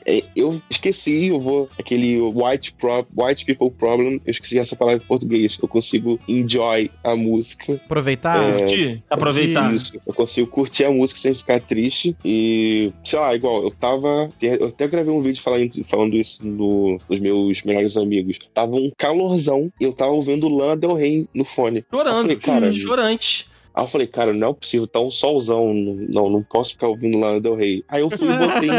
[0.06, 1.68] é, eu esqueci, eu vou.
[1.78, 5.59] Aquele white, pro, white people problem, eu esqueci essa palavra em português.
[5.62, 7.74] Eu consigo enjoy a música.
[7.74, 8.42] Aproveitar.
[8.42, 8.58] É.
[8.58, 9.74] Curtir, aproveitar.
[9.74, 9.92] Isso.
[10.06, 12.16] Eu consigo curtir a música sem ficar triste.
[12.24, 14.30] E, sei lá, igual, eu tava.
[14.40, 18.38] Eu até gravei um vídeo falando, falando isso no, nos meus melhores amigos.
[18.54, 21.84] Tava um calorzão e eu tava ouvindo Lana Del Rey no fone.
[21.90, 23.49] Chorando, falei, cara, chorante.
[23.74, 25.72] Aí eu falei, cara, não é possível, tá um solzão.
[25.74, 27.84] Não, não posso ficar ouvindo Lana Del Rey.
[27.88, 28.70] Aí eu fui e botei,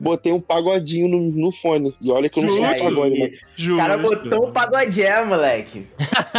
[0.00, 1.94] botei um pagodinho no, no fone.
[2.00, 5.86] E olha que eu não sou de pagode, mas o cara botou um pagodé, moleque.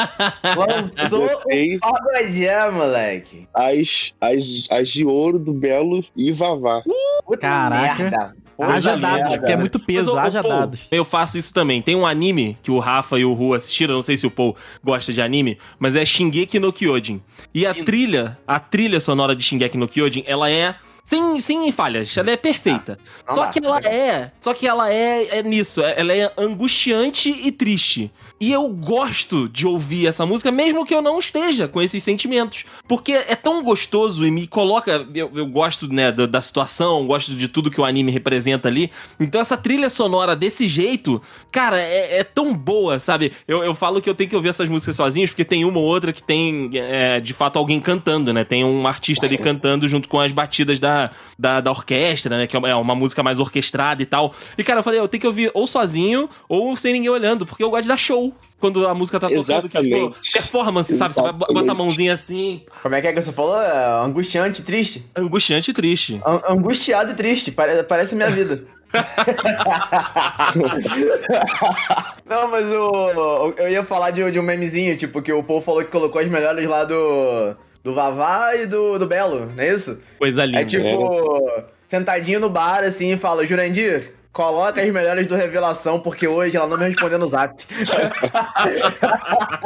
[0.58, 3.48] Lançou botei um pagodé, moleque.
[3.54, 6.84] as, as, as de ouro do Belo e Vavá.
[7.26, 8.04] Puta Caraca.
[8.04, 8.43] merda.
[8.72, 10.82] Haja dados, porque é muito peso, Mas, ô, ô, haja Paul, dados.
[10.92, 11.82] Eu faço isso também.
[11.82, 14.56] Tem um anime que o Rafa e o Ru assistiram, não sei se o Paul
[14.84, 17.22] gosta de anime, mas é Shingeki no Kyojin.
[17.54, 22.16] E a trilha, a trilha sonora de Shingeki no Kyojin, ela é sem, sem falhas,
[22.18, 22.98] ela é perfeita.
[23.28, 23.50] Não só dá.
[23.52, 28.12] que ela é, só que ela é, é nisso, é- ela é angustiante e triste.
[28.40, 32.66] E eu gosto de ouvir essa música, mesmo que eu não esteja com esses sentimentos.
[32.88, 35.08] Porque é tão gostoso e me coloca.
[35.14, 38.92] Eu, eu gosto, né, da, da situação, gosto de tudo que o anime representa ali.
[39.20, 43.32] Então essa trilha sonora desse jeito, cara, é, é tão boa, sabe?
[43.48, 45.86] Eu, eu falo que eu tenho que ouvir essas músicas sozinhos, porque tem uma ou
[45.86, 48.44] outra que tem, é, de fato, alguém cantando, né?
[48.44, 50.93] Tem um artista ali cantando junto com as batidas da,
[51.38, 52.48] da, da orquestra, né?
[52.48, 54.34] Que é uma, é uma música mais orquestrada e tal.
[54.58, 57.64] E, cara, eu falei, eu tenho que ouvir ou sozinho ou sem ninguém olhando, porque
[57.64, 59.70] eu gosto de dar show quando a música tá tocando.
[59.70, 60.32] Que, tipo, Exatamente.
[60.32, 61.14] performance, sabe?
[61.14, 63.60] Você vai bo- bota a mãozinha assim, Como é que é que você falou?
[63.62, 65.06] É angustiante e triste?
[65.16, 66.22] angustiante e triste.
[66.26, 67.52] An- angustiado e triste.
[67.52, 68.64] Pare- parece a minha vida.
[72.26, 75.84] Não, mas o, eu ia falar de, de um memezinho, tipo, que o Paul falou
[75.84, 80.02] que colocou as melhores lá do, do Vavá e do, do Belo, não é isso?
[80.18, 80.62] Coisa linda.
[80.62, 86.28] É tipo, sentadinho no bar, assim, e fala, Jurandir, coloca as melhores do Revelação, porque
[86.28, 87.64] hoje ela não me respondeu no zap.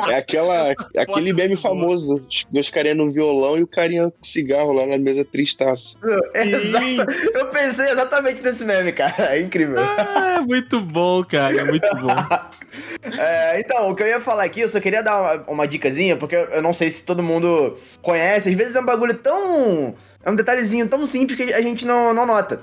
[0.10, 2.22] É aquela, aquele meme famoso.
[2.54, 5.98] Os carinha no violão e o carinha com cigarro lá na mesa tristaço.
[6.36, 7.12] Exato.
[7.34, 9.36] Eu pensei exatamente nesse meme, cara.
[9.36, 9.80] É incrível.
[9.80, 11.66] Ah, muito bom, cara.
[11.66, 12.08] Muito bom.
[13.18, 16.18] É, então, o que eu ia falar aqui, eu só queria dar uma, uma dicasinha,
[16.18, 18.50] porque eu, eu não sei se todo mundo conhece.
[18.50, 19.96] Às vezes é um bagulho tão.
[20.28, 22.60] É um detalhezinho tão simples que a gente não, não nota.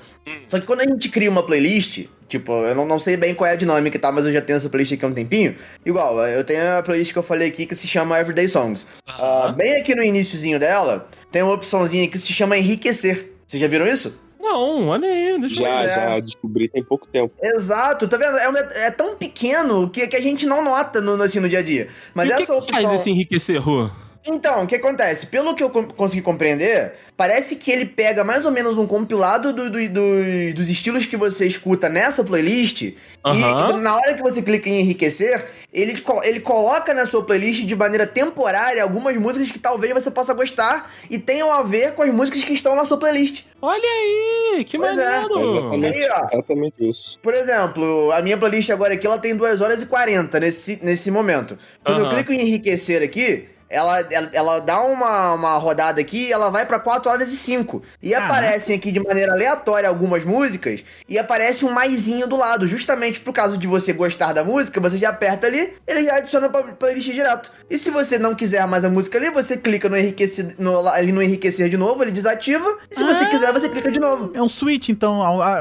[0.48, 3.48] Só que quando a gente cria uma playlist, tipo, eu não, não sei bem qual
[3.48, 5.55] é a dinâmica e tal, mas eu já tenho essa playlist aqui há um tempinho.
[5.87, 8.87] Igual, eu tenho a playlist que eu falei aqui que se chama Everyday Songs.
[9.09, 13.33] Ah, bem aqui no iníciozinho dela, tem uma opçãozinha que se chama Enriquecer.
[13.46, 14.20] Vocês já viram isso?
[14.38, 15.94] Não, olha aí, deixa eu Já, Pois é.
[15.94, 17.33] já descobri tem pouco tempo.
[17.42, 18.37] Exato, tá vendo?
[18.37, 21.61] É, um- é tão pequeno que, que a gente não nota no, assim, no dia
[21.61, 21.88] a dia.
[22.14, 22.83] Mas e o que essa que opção.
[22.83, 23.88] faz esse enriquecer, Rô?
[24.27, 25.27] Então, o que acontece?
[25.27, 29.53] Pelo que eu con- consegui compreender, parece que ele pega mais ou menos um compilado
[29.53, 32.95] do- do- do- dos estilos que você escuta nessa playlist.
[33.25, 33.79] Aham.
[33.79, 37.77] E na hora que você clica em enriquecer, ele, ele coloca na sua playlist de
[37.77, 42.11] maneira temporária algumas músicas que talvez você possa gostar e tenham a ver com as
[42.13, 43.45] músicas que estão na sua playlist.
[43.61, 45.03] Olha aí, que Pois é.
[45.03, 45.59] É maneiro.
[45.59, 46.23] exatamente, Aí, ó.
[46.33, 47.19] exatamente isso.
[47.23, 51.11] Por exemplo, a minha playlist agora aqui, ela tem 2 horas e 40 nesse, nesse
[51.11, 51.59] momento.
[51.85, 52.15] Quando eu Aham.
[52.15, 56.65] clico em enriquecer aqui, ela, ela, ela dá uma, uma rodada aqui e ela vai
[56.65, 57.83] pra 4 horas e 5.
[58.03, 58.33] E Caraca.
[58.33, 62.67] aparecem aqui de maneira aleatória algumas músicas e aparece um maisinho do lado.
[62.67, 66.49] Justamente por causa de você gostar da música, você já aperta ali, ele já adiciona
[66.49, 67.51] pra playlist direto.
[67.69, 71.13] E se você não quiser mais a música ali, você clica no enriquecer, no, ali
[71.13, 72.79] no enriquecer de novo, ele desativa.
[72.91, 73.29] E se você Ah.
[73.29, 74.31] quiser, você clica de novo.
[74.35, 75.21] É um switch, então.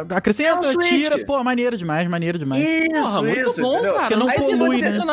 [0.09, 0.87] Acrescenta, É um switch.
[0.87, 1.25] tira.
[1.25, 2.63] Pô, maneiro demais, maneiro demais.
[2.63, 3.93] Isso, Porra, muito isso, bom, entendeu?
[3.93, 4.01] cara.
[4.07, 5.05] Porque não Aí se polui, você né?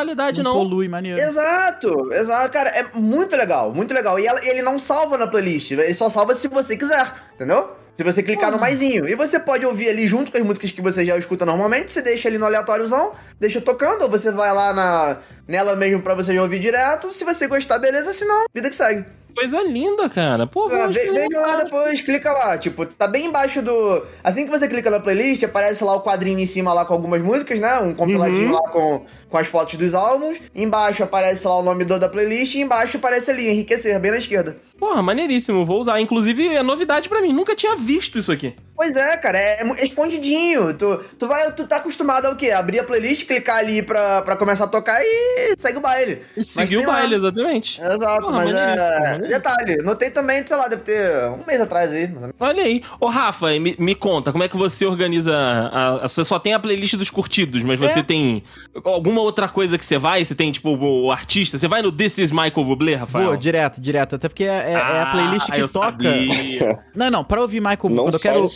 [0.43, 0.53] não não.
[0.53, 1.21] polui, maneiro.
[1.21, 4.19] Exato, exato, cara, é muito legal, muito legal.
[4.19, 7.71] E ela- ele não salva na playlist, ele só salva se você quiser, entendeu?
[7.97, 9.07] Se você clicar no maisinho.
[9.07, 12.01] E você pode ouvir ali junto com as músicas que você já escuta normalmente, você
[12.01, 16.35] deixa ali no aleatóriozão, deixa tocando, ou você vai lá na, nela mesmo pra você
[16.35, 17.13] já ouvir direto.
[17.13, 19.05] Se você gostar, beleza, se não, vida que segue.
[19.35, 20.45] Coisa linda, cara.
[20.47, 24.03] Pô, Ah, vamos ve- Veja lá depois, clica lá, tipo, tá bem embaixo do.
[24.25, 27.23] Assim que você clica na playlist, aparece lá o quadrinho em cima lá com algumas
[27.23, 27.79] músicas, né?
[27.79, 28.55] Um compiladinho Uhum.
[28.55, 30.39] lá com, com as fotos dos álbuns.
[30.55, 34.19] Embaixo aparece lá o nome do, da playlist e embaixo aparece ali, enriquecer, bem na
[34.19, 34.57] esquerda.
[34.79, 35.65] Porra, maneiríssimo.
[35.65, 36.01] Vou usar.
[36.01, 37.33] Inclusive, é novidade pra mim.
[37.35, 38.55] Nunca tinha visto isso aqui.
[38.75, 40.73] Pois é, cara, é, é escondidinho.
[40.73, 42.51] Tu, tu, vai, tu tá acostumado ao quê?
[42.51, 46.23] Abrir a playlist, clicar ali pra, pra começar a tocar e segue o baile.
[46.35, 46.95] E seguir o lá.
[46.95, 47.79] baile, exatamente.
[47.79, 48.55] Exato, Porra, mas é.
[48.55, 49.29] maneiríssimo.
[49.29, 52.09] Detalhe, notei também, sei lá, deve ter um mês atrás aí.
[52.09, 52.31] menos.
[52.41, 52.83] Olha aí.
[52.99, 55.37] Ô, Rafa, me, me conta, como é que você organiza.
[55.37, 58.03] A, a- você só tem a playlist dos curtidos, mas você É.
[58.03, 58.43] tem
[58.83, 60.25] alguma outra coisa que você vai?
[60.25, 61.59] Você tem, tipo, o, o artista?
[61.59, 63.27] Você vai no This is Michael Bublé, Rafael?
[63.29, 64.17] Vou, direto, direto.
[64.17, 65.91] Até porque é, é- é a Ah, playlist que eu toca.
[65.91, 66.79] sabia.
[66.95, 67.97] Não, não, pra ouvir Michael Bublé.
[67.97, 68.51] Não Quando eu quero.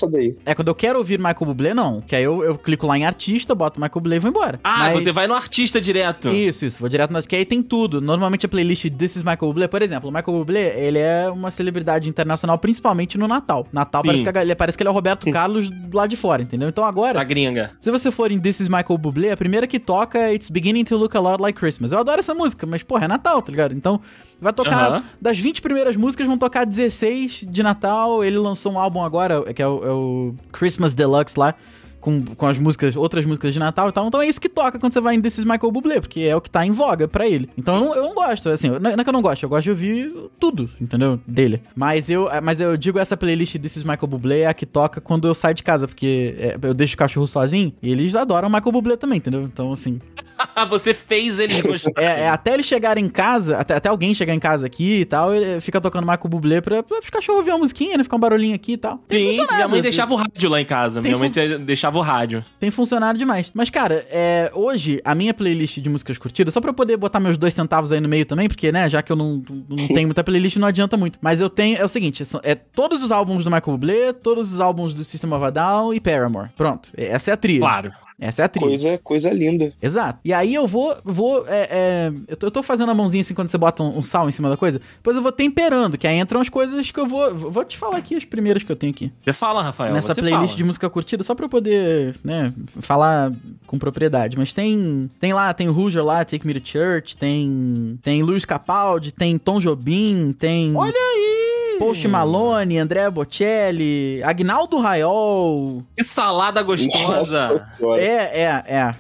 [0.44, 2.00] É, quando eu quero ouvir Michael Bublé, não.
[2.00, 4.59] Que aí eu, eu clico lá em artista, boto Michael Bublé e vou embora.
[4.64, 6.31] Ah, Mas- você vai no artista direto.
[6.31, 6.79] Isso, isso.
[6.79, 7.22] Vou direto na...
[7.22, 8.00] Que aí tem tudo.
[8.00, 11.50] Normalmente a playlist This is Michael Bublé, por exemplo, o Michael Bublé, ele é uma
[11.50, 13.66] celebridade internacional, principalmente no Natal.
[13.72, 14.09] Natal Sim.
[14.09, 16.68] parece que, ele parece que ele é o Roberto Carlos lado de fora, entendeu?
[16.68, 17.70] Então agora, A gringa.
[17.81, 20.84] se você for em This is Michael Bublé, a primeira que toca é It's Beginning
[20.84, 21.90] to Look a Lot Like Christmas.
[21.90, 23.74] Eu adoro essa música, mas, porra, é Natal, tá ligado?
[23.74, 24.00] Então,
[24.40, 24.92] vai tocar.
[24.92, 25.04] Aham.
[25.20, 28.22] Das 20 primeiras músicas, vão tocar 16 de Natal.
[28.22, 31.56] Ele lançou um álbum agora, que é o, é o Christmas Deluxe lá.
[32.00, 34.06] Com, com as músicas, outras músicas de Natal e tal.
[34.06, 36.40] Então é isso que toca quando você vai em is Michael Bublé, porque é o
[36.40, 37.48] que tá em voga pra ele.
[37.56, 39.48] Então eu não, eu não gosto, assim, não é é que eu não gosto, eu
[39.48, 41.18] gosto de ouvir tudo, entendeu?
[41.26, 41.62] Dele.
[41.74, 45.26] Mas eu, mas eu digo essa playlist is Michael Bublé é a que toca quando
[45.26, 48.72] eu saio de casa, porque é, eu deixo o cachorro sozinho e eles adoram Michael
[48.72, 49.40] Bublé também, entendeu?
[49.40, 49.98] Então, assim,
[50.68, 51.94] você fez eles gostarem.
[52.08, 55.04] é, é até eles chegarem em casa, até, até alguém chegar em casa aqui e
[55.04, 58.02] tal, ele fica tocando Michael Bublé pra, pra os cachorros ouvir uma musiquinha, né?
[58.04, 58.98] Ficar um barulhinho aqui e tal.
[59.06, 59.54] Tem Sim, funcionado.
[59.56, 61.00] minha mãe deixava o rádio lá em casa.
[61.02, 62.44] Tem Minha mãe fun- deixava o rádio.
[62.58, 63.50] Tem funcionado demais.
[63.54, 67.20] Mas, cara, é, hoje, a minha playlist de músicas curtidas, só pra eu poder botar
[67.20, 70.08] meus dois centavos aí no meio também, porque, né, já que eu não, não tenho
[70.08, 71.18] muita playlist, não adianta muito.
[71.22, 74.52] Mas eu tenho, é o seguinte, são- é todos os álbuns do Michael Bublé, todos
[74.52, 76.50] os álbuns do System of a Down e Paramore.
[76.56, 77.60] Pronto, essa é a trilha.
[77.60, 77.92] Claro.
[78.18, 78.68] Essa é a trilha.
[78.68, 79.72] Coisa, coisa linda.
[79.83, 80.20] Exato.
[80.24, 83.35] E aí eu vou, vou, é, é, eu, tô, eu tô fazendo a mãozinha assim
[83.35, 84.81] quando você bota um, um sal em cima da coisa.
[84.96, 87.98] Depois eu vou temperando, que aí entram as coisas que eu vou, vou te falar
[87.98, 89.12] aqui as primeiras que eu tenho aqui.
[89.24, 89.92] Você fala, Rafael.
[89.92, 90.57] nessa você playlist fala.
[90.57, 93.33] de música curtida, só pra eu poder, né, falar
[93.66, 94.38] com propriedade.
[94.38, 98.44] Mas tem, tem lá, tem o Hoosier lá, Take Me to Church, tem, tem Luiz
[98.44, 101.43] Capaldi, tem Tom Jobim, tem Olha aí!
[101.78, 105.82] Post Malone, André Bocelli, Agnaldo Raiol.
[105.96, 107.66] Que salada gostosa!
[107.80, 108.00] Nossa.
[108.00, 108.94] É, é, é.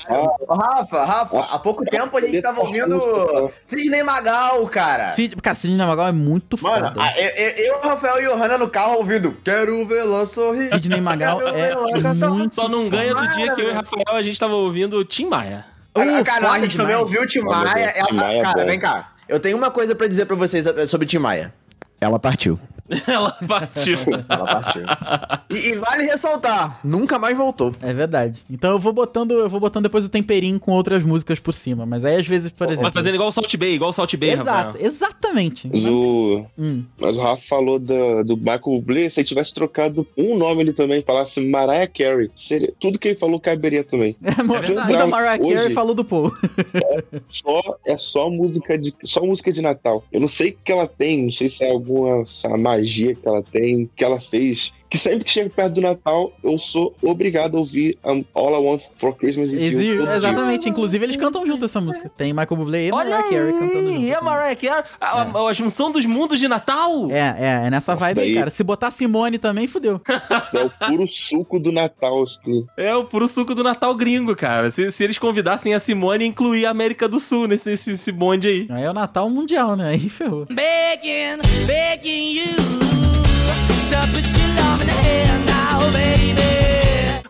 [0.48, 5.08] Ô, Rafa, Rafa, há pouco tempo a gente tava ouvindo Sidney Magal, cara.
[5.08, 7.02] Cid, cara, Sidney Magal é muito Mano, foda.
[7.02, 10.70] a- eu, Rafael e Johanna no carro ouvindo Quero vê-la sorrir.
[10.70, 11.74] Sidney Magal é
[12.30, 13.72] muito Só não ganha do dia que eu e.
[13.72, 15.64] Rafael a gente tava ouvindo o Tim Maia.
[15.96, 17.02] Uh, cara, não, a gente também demais.
[17.02, 17.62] ouviu o Tim Maia.
[17.74, 19.12] Deus, Ela, Tim Maia é cara, vem cá.
[19.28, 21.54] Eu tenho uma coisa pra dizer pra vocês sobre o Tim Maia.
[22.04, 22.60] Ela partiu.
[23.08, 23.96] Ela partiu.
[24.28, 24.82] Ela partiu.
[25.50, 27.72] e, e vale ressaltar, nunca mais voltou.
[27.80, 28.42] É verdade.
[28.50, 31.86] Então eu vou botando, eu vou botando depois o temperinho com outras músicas por cima.
[31.86, 32.92] Mas aí às vezes, por Vai exemplo.
[32.92, 34.84] fazendo igual o Salt Bay, igual o Salt Bay, Exato, Rafael.
[34.86, 35.68] exatamente.
[35.72, 36.84] Mas o, Hum.
[36.98, 40.72] mas o Rafa falou da- do Michael Bublé, se ele tivesse trocado um nome ele
[40.72, 44.14] também, falasse Mariah Carey, seria, tudo que ele falou caberia também.
[44.24, 46.30] É, muita Mariah Carey Hoje- falou do Paul.
[47.28, 50.04] Só, é só música de só música de Natal.
[50.12, 52.58] Eu não sei o que ela tem, não sei se é alguma se é uma
[52.74, 56.56] magia que ela tem, que ela fez, que sempre que chega perto do Natal, eu
[56.56, 59.66] sou obrigado a ouvir um, All I Want for Christmas is You.
[59.80, 60.14] Exi- dia.
[60.14, 62.08] Exatamente, inclusive eles cantam junto essa música.
[62.16, 64.02] Tem Michael Bublé e Mariah Carey cantando junto.
[64.04, 67.10] E a essa Mariah Carey, a, a- a junção dos mundos de Natal.
[67.10, 68.50] É, é, é nessa Nossa, vibe aí, daí- cara.
[68.50, 70.00] Se botar Simone também, fudeu.
[70.44, 72.22] Isso é o puro suco do Natal.
[72.22, 72.64] assim.
[72.76, 74.70] É o puro suco do Natal gringo, cara.
[74.70, 78.46] Se, se eles convidassem a Simone incluir a América do Sul nesse, nesse, esse bonde
[78.46, 78.66] aí.
[78.70, 79.88] Aí é o Natal Mundial, né?
[79.88, 80.46] Aí ferrou.
[80.46, 82.44] begging, begging you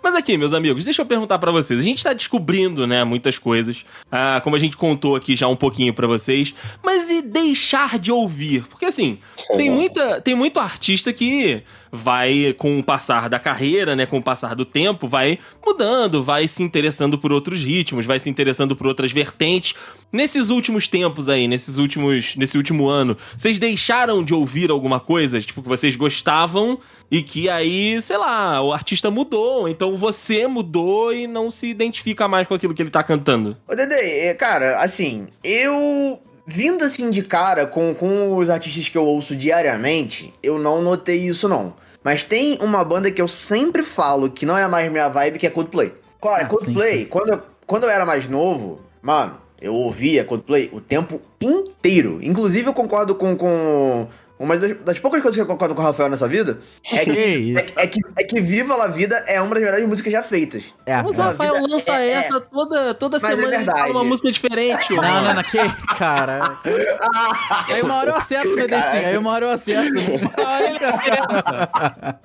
[0.02, 1.80] Mas aqui, meus amigos, deixa eu perguntar pra vocês.
[1.80, 5.56] A gente tá descobrindo, né, muitas coisas, ah, como a gente contou aqui já um
[5.56, 6.54] pouquinho pra vocês,
[6.84, 8.64] mas e deixar de ouvir?
[8.68, 9.18] Porque assim,
[9.56, 11.62] tem muita, tem muito artista que
[11.94, 16.48] vai com o passar da carreira, né, com o passar do tempo, vai mudando, vai
[16.48, 19.74] se interessando por outros ritmos, vai se interessando por outras vertentes.
[20.12, 25.40] Nesses últimos tempos aí, nesses últimos, nesse último ano, vocês deixaram de ouvir alguma coisa,
[25.40, 26.78] tipo que vocês gostavam
[27.10, 32.26] e que aí, sei lá, o artista mudou, então você mudou e não se identifica
[32.26, 33.56] mais com aquilo que ele tá cantando.
[33.68, 36.20] Ô, Dede, é, cara, assim, eu.
[36.46, 41.20] Vindo assim de cara com, com os artistas que eu ouço diariamente, eu não notei
[41.26, 41.74] isso não.
[42.02, 45.46] Mas tem uma banda que eu sempre falo que não é mais minha vibe, que
[45.46, 45.92] é Coldplay.
[46.22, 47.06] Cara, Ah, Coldplay, sim, sim.
[47.06, 52.18] Quando, eu, quando eu era mais novo, mano, eu ouvia Coldplay o tempo inteiro.
[52.22, 53.34] Inclusive, eu concordo com.
[53.34, 54.06] com
[54.38, 56.58] uma das, das poucas coisas que eu concordo com o Rafael nessa vida
[56.92, 59.86] é Que é, que- é que, é que Viva la Vida é uma das melhores
[59.88, 60.74] músicas já feitas.
[60.84, 61.22] É, Mas é.
[61.22, 64.04] o Rafael vida lança é- é- essa toda, toda Mas é semana ele fala uma
[64.04, 64.92] música diferente.
[64.94, 65.58] Não, não, não, que
[65.96, 66.58] cara.
[67.68, 68.86] Aí uma hora eu acerto, meu DC.
[68.88, 69.98] Aí uma hora eu acerto.
[70.00, 72.18] Uma hora ele acerta.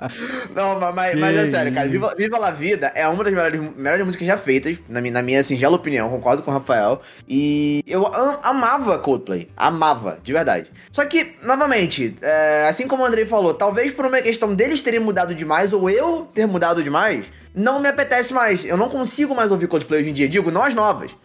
[0.55, 1.87] Não, ma- mas, mas é sério, cara.
[1.87, 5.21] Viva, Viva la Vida é uma das melhores, melhores músicas já feitas, na minha, na
[5.21, 7.01] minha singela opinião, concordo com o Rafael.
[7.27, 9.49] E eu am- amava Coldplay.
[9.55, 10.71] Amava, de verdade.
[10.91, 14.99] Só que, novamente, é, assim como o Andrei falou, talvez por uma questão deles terem
[14.99, 18.65] mudado demais, ou eu ter mudado demais, não me apetece mais.
[18.65, 20.27] Eu não consigo mais ouvir Coldplay hoje em dia.
[20.27, 21.15] Digo, nós novas.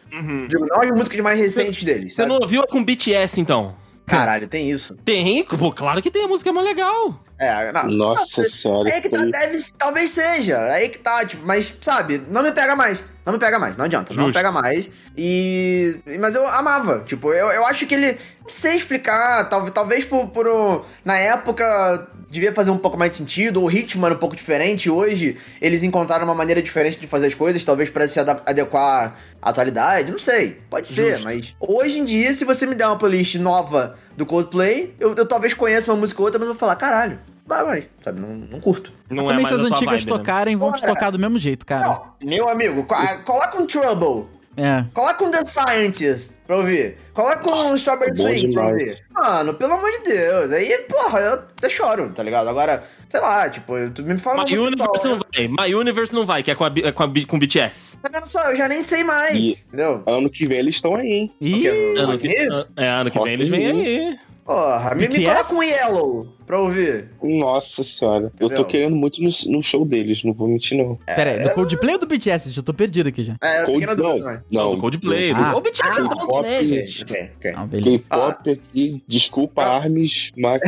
[0.48, 2.12] Digo, nós músicas mais recentes deles.
[2.12, 2.28] Você sabe?
[2.28, 3.76] não ouviu a com BTS, então?
[4.06, 4.94] Caralho, tem isso.
[5.04, 7.20] Tem, pô, claro que tem, a música é mó legal.
[7.38, 8.92] É, não, Nossa senhora.
[8.92, 10.58] Aí que tá, deve, talvez seja.
[10.72, 13.02] Aí que tá, tipo, mas, sabe, não me pega mais.
[13.24, 14.36] Não me pega mais, não adianta, não Justo.
[14.36, 14.90] pega mais.
[15.16, 15.96] E.
[16.20, 17.02] Mas eu amava.
[17.06, 18.12] Tipo, eu, eu acho que ele.
[18.42, 23.12] Não sei explicar, talvez, talvez por, por um- Na época devia fazer um pouco mais
[23.12, 24.90] de sentido, o ritmo era um pouco diferente.
[24.90, 29.48] Hoje eles encontraram uma maneira diferente de fazer as coisas, talvez para se adequar à
[29.50, 30.10] atualidade.
[30.10, 31.24] Não sei, pode ser, Justo.
[31.24, 35.24] mas hoje em dia, se você me der uma playlist nova do Coldplay, eu, eu
[35.26, 37.18] talvez conheça uma música ou outra, mas eu vou falar, caralho.
[37.46, 38.20] Vai, vai, sabe?
[38.20, 38.92] Não, não curto.
[39.10, 40.18] Não Também é se as antigas vibe, né?
[40.18, 41.86] tocarem, vão te tocar do mesmo jeito, cara.
[41.86, 44.26] Não, meu amigo, ah, coloca um Trouble.
[44.56, 44.84] É.
[44.94, 46.96] Coloca um The Scientist pra ouvir.
[47.12, 49.02] Coloca um Strawberry Swing pra ouvir.
[49.10, 50.52] Mano, pelo amor de Deus.
[50.52, 52.48] Aí, porra, eu até choro, tá ligado?
[52.48, 55.48] Agora, sei lá, tipo, tu me fala My Universe não vai.
[55.48, 57.98] My Universe não vai, que é com, a, é com, a, com BTS.
[57.98, 58.42] Tá vendo só?
[58.50, 59.34] Eu já nem sei mais.
[59.34, 60.02] E- Entendeu?
[60.06, 61.34] Ano que vem eles estão aí, hein?
[61.40, 61.66] Ih,
[61.98, 62.28] Ano que,
[62.76, 64.16] é, ano que vem eles vêm aí.
[64.44, 65.24] Porra, me, me BTS?
[65.24, 67.08] coloca um Yellow pra ouvir.
[67.22, 68.24] Nossa senhora.
[68.38, 68.64] Eu tô Entendeu?
[68.64, 70.96] querendo muito no, no show deles, não vou mentir, não.
[71.06, 72.50] pera aí, do Coldplay ou do BTS?
[72.50, 73.36] Já tô perdido aqui já.
[73.42, 74.18] É, eu Cold- não.
[74.18, 74.70] Não, não.
[74.72, 75.32] do Coldplay.
[75.32, 75.52] Ah.
[75.52, 77.02] do- O BTS é Ah, bom pop, também, gente.
[77.04, 77.52] Ok, ok.
[77.52, 77.98] Não, beleza.
[77.98, 79.76] K-pop aqui, desculpa, Ah.
[79.76, 80.60] Armes, mas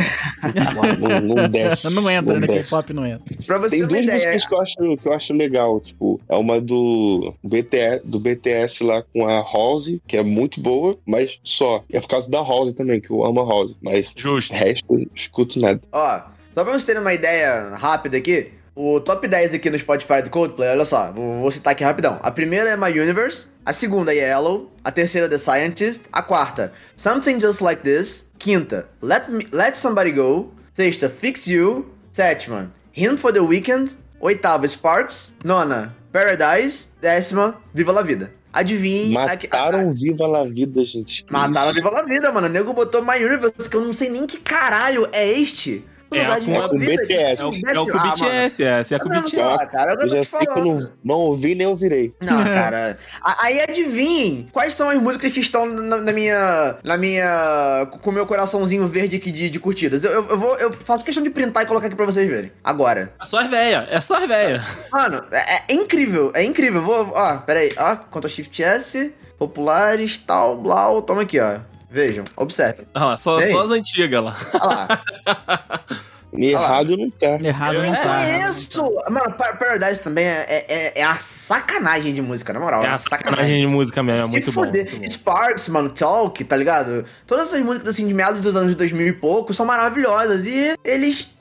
[0.99, 1.93] não, não desce.
[1.93, 2.47] Não entra, né?
[2.47, 2.63] desce.
[2.69, 3.35] K-pop não entra.
[3.45, 4.17] Pra você Tem duas ideia.
[4.17, 8.83] músicas que eu, acho, que eu acho legal, tipo, é uma do BTS, do BTS
[8.83, 11.83] lá com a Halsey, que é muito boa, mas só.
[11.91, 14.53] É por causa da Halsey também, que eu amo a Halsey, mas Justo.
[14.53, 15.66] o resto eu não escuto nada.
[15.91, 16.21] Ó,
[16.53, 20.29] só pra vocês terem uma ideia rápida aqui, o top 10 aqui no Spotify do
[20.29, 22.19] Coldplay, olha só, vou, vou citar aqui rapidão.
[22.21, 26.21] A primeira é My Universe, a segunda é Yellow, a terceira é The Scientist, a
[26.21, 32.71] quarta, Something Just Like This, quinta, Let, Me, Let Somebody Go, sexta, Fix You, sétima,
[32.91, 38.31] Hymn for the Weekend, oitava, Sparks, nona, Paradise, décima, Viva la Vida.
[38.59, 39.17] Adivinhe...
[39.17, 41.25] a que- Mataram Viva la Vida, gente.
[41.29, 42.47] Mataram a Viva la Vida, mano.
[42.47, 45.83] O nego botou My Universe, que eu não sei nem que caralho é este.
[46.09, 47.41] No É com- é Vida, BTS.
[47.41, 47.85] É o, é o.
[48.13, 48.83] BTS, é.
[48.83, 49.67] Se é com o BTS.
[49.71, 49.91] cara?
[49.91, 50.91] É o que Eu eu já que eu falando.
[51.03, 52.13] não, ouvi nem ouvirei.
[52.21, 52.97] Não, cara.
[53.21, 56.77] A- Aí adivinhe quais são as músicas que estão na, na minha.
[56.83, 57.87] Na minha.
[58.01, 60.03] Com o meu coraçãozinho verde aqui de, de curtidas.
[60.03, 62.51] Eu, eu, eu vou, eu faço questão de printar e colocar aqui pra vocês verem.
[62.63, 63.13] Agora.
[63.21, 64.63] É só as véia, é só as véia.
[64.91, 66.81] Mano, é, é incrível, é incrível.
[66.81, 67.11] Vou.
[67.15, 67.71] Ó, pera aí.
[67.77, 71.01] Ó, Ctrl Shift S, populares, tal, blau.
[71.01, 71.59] Toma aqui, ó.
[71.89, 72.85] Vejam, observem.
[72.93, 74.35] Olha lá, só, só as antigas lá.
[74.53, 75.85] Olha lá.
[76.33, 77.39] Errado não tá.
[77.41, 78.23] Errado não É, tá.
[78.23, 78.81] É isso!
[79.09, 82.83] Mano, Pa- Paradise também é, é, é, é a sacanagem de música, na moral.
[82.83, 84.85] É a sacanagem de música mesmo, é muito bom, foder.
[84.91, 85.09] muito bom.
[85.11, 87.05] Sparks, mano, Talk, tá ligado?
[87.25, 90.45] Todas essas músicas, assim, de meados dos anos 2000 e pouco, são maravilhosas.
[90.45, 91.35] E eles,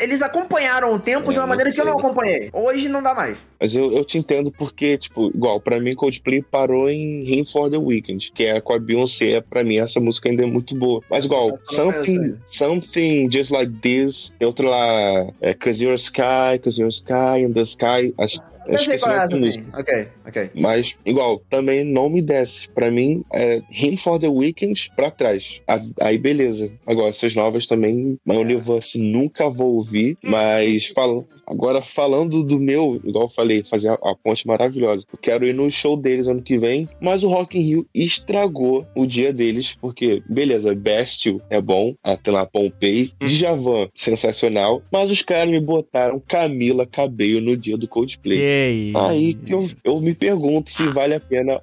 [0.00, 2.50] eles acompanharam o tempo É, de uma maneira que eu não acompanhei.
[2.52, 3.38] Hoje não dá mais.
[3.60, 7.70] Mas eu, eu te entendo porque, tipo, igual, pra mim Coldplay parou em Him for
[7.70, 9.40] the Weekend, que é com a Beyoncé.
[9.40, 11.00] Pra mim essa música ainda é muito boa.
[11.08, 11.58] Mas igual.
[11.64, 17.44] Something, something Just Like This, tem outra lá, é, Cause You're Sky, Cause You're Sky
[17.46, 18.12] in the Sky.
[18.18, 19.64] Acho, Eu acho que qual é é assim.
[19.72, 20.50] Ok, ok.
[20.54, 22.68] Mas, igual, também não me desce.
[22.68, 25.62] Pra mim, é Him for the Weekend pra trás.
[26.00, 26.72] Aí, beleza.
[26.84, 30.18] Agora, essas novas também, My Universe nunca vou ouvir.
[30.24, 35.04] Mas, falam, agora falando do meu, igual eu falei, fazer a, a ponte maravilhosa.
[35.12, 36.88] Eu quero ir no show deles ano que vem.
[37.00, 39.76] Mas o Rock in Rio estragou o dia deles.
[39.80, 41.94] Porque, beleza, Bastille é bom.
[42.22, 43.12] Tem lá Pompei.
[43.20, 44.82] Djavan, sensacional.
[44.90, 48.38] Mas os caras me botaram Camila Cabello no dia do Coldplay.
[48.38, 48.92] Ei.
[48.94, 51.60] Aí que eu, eu me pergunto se vale a pena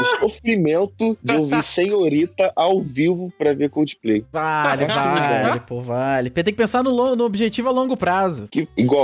[0.00, 4.24] o sofrimento de ouvir Senhorita ao vivo pra ver Coldplay.
[4.32, 6.30] Vale, vale, pô, vale.
[6.30, 8.48] Tem que pensar no, no objetivo a longo prazo.
[8.50, 8.99] Que, igual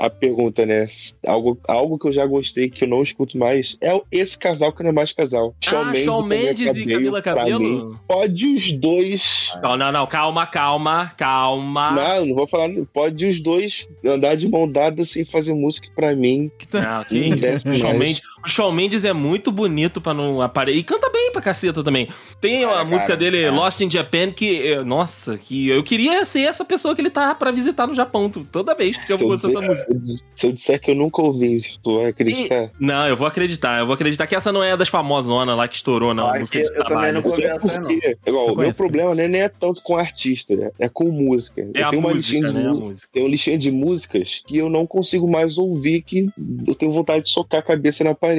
[0.00, 0.88] a pergunta, né?
[1.26, 4.82] Algo, algo que eu já gostei que eu não escuto mais é esse casal que
[4.82, 5.54] não é mais casal.
[5.66, 7.60] Ah, Shawn Mendes e Camila pra Cabello?
[7.60, 9.52] mim, pode os dois.
[9.62, 11.90] Não, não, não, calma, calma, calma.
[11.92, 12.70] Não, não vou falar.
[12.92, 16.50] Pode os dois andar de mão dada sem fazer música pra mim.
[16.72, 17.30] Não, que
[17.64, 17.98] Não o, Shawn.
[17.98, 20.78] Mendes, o Shawn Mendes é muito bonito pra não aparecer.
[20.78, 22.08] E canta bem pra caceta também.
[22.40, 23.50] Tem a cara, música dele, é.
[23.50, 27.34] Lost in Japan, que, eh, nossa, que eu queria ser essa pessoa que ele tá
[27.34, 29.94] pra visitar no Japão toda vez que eu ouço essa música.
[30.34, 32.70] se eu disser que eu nunca ouvi, tu vai acreditar?
[32.78, 35.76] Não, eu vou acreditar, eu vou acreditar que essa não é das famosonas lá que
[35.76, 37.90] estourou na Ah, música que de eu também não ouvi essa, não.
[38.26, 41.60] igual, o meu problema né, nem é tanto com artista, né, é com música.
[41.74, 42.62] É eu a tenho uma música, né?
[42.68, 43.08] Mu- música.
[43.12, 46.26] tem uma listinha de músicas que eu não consigo mais ouvir, que
[46.66, 48.33] eu tenho vontade de socar a cabeça na parede.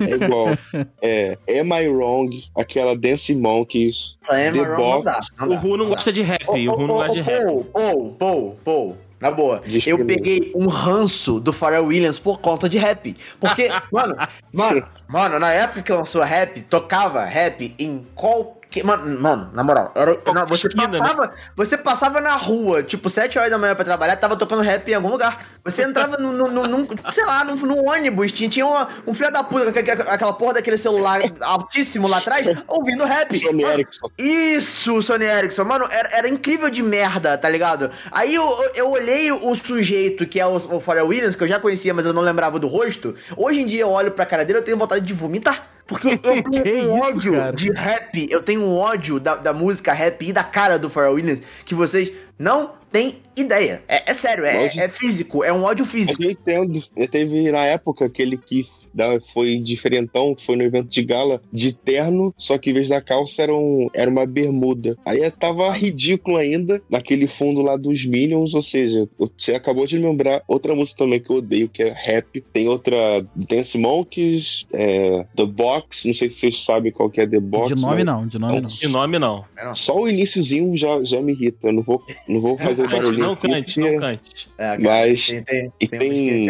[0.00, 0.46] É igual.
[1.02, 2.44] é, Am I Wrong?
[2.56, 4.14] Aquela Dance Monkeys.
[4.22, 5.20] Essa é The não dá.
[5.38, 5.56] Não O dá.
[5.56, 7.44] Ru não gosta de rap, o Ru não gosta de rap.
[7.44, 8.94] Pô, pô, pô, pô.
[9.22, 10.06] Na boa, Diz eu não.
[10.06, 13.16] peguei um ranço do Pharrell Williams por conta de rap.
[13.38, 14.16] Porque, mano,
[14.52, 18.82] mano, mano, na época que lançou rap, tocava rap em qualquer.
[18.82, 20.98] Mano, mano, na moral, era, não, você, esquina, né?
[20.98, 24.88] passava, você passava na rua, tipo, 7 horas da manhã pra trabalhar, tava tocando rap
[24.88, 25.51] em algum lugar.
[25.64, 29.14] Você entrava no, no, no- num, sei lá, num, num ônibus, tinha, tinha uma- um
[29.14, 29.68] filho da puta,
[30.08, 33.38] aquela porra daquele celular altíssimo lá atrás, ouvindo rap.
[33.38, 34.08] Sony Mano, Ericsson.
[34.18, 35.64] isso, Sony Ericsson.
[35.64, 37.90] Mano, era, era incrível de merda, tá ligado?
[38.10, 41.58] Aí eu, eu- olhei o sujeito, que é o, o Pharrell Williams, que eu já
[41.60, 43.14] conhecia, mas eu não lembrava do rosto.
[43.36, 45.66] Hoje em dia eu olho pra cara dele e eu tenho vontade de vomitar.
[45.86, 47.52] Porque eu tenho Que um isso, ódio cara?
[47.52, 51.14] de rap, eu tenho um ódio da, da música rap e da cara do Pharrell
[51.14, 53.82] Williams que vocês não têm ideia.
[53.88, 56.22] É, é sério, é, é físico, é um ódio físico.
[56.22, 56.82] eu entendo.
[56.96, 58.64] Eu teve na época aquele que
[58.94, 62.88] da- foi diferentão, que foi no evento de gala, de terno, só que em vez
[62.88, 64.96] da calça era, um- era uma bermuda.
[65.04, 70.42] Aí tava ridículo ainda, naquele fundo lá dos Minions, ou seja, você acabou de lembrar
[70.46, 72.44] outra música também que eu odeio, que é rap.
[72.52, 77.26] Tem outra, Dance Monkeys, é, The Box, não sei se vocês sabem qual que é
[77.26, 77.74] The Box.
[77.74, 78.68] De nome mas não, de nome não.
[78.68, 79.44] De nome não.
[79.74, 81.68] Só o iniciozinho já, já me irrita.
[81.68, 83.21] Eu não vou, não vou fazer barulhinho.
[83.22, 84.48] Não cante, não cante.
[84.58, 86.46] É, cara, Mas- tem, tem, e tem, tem-.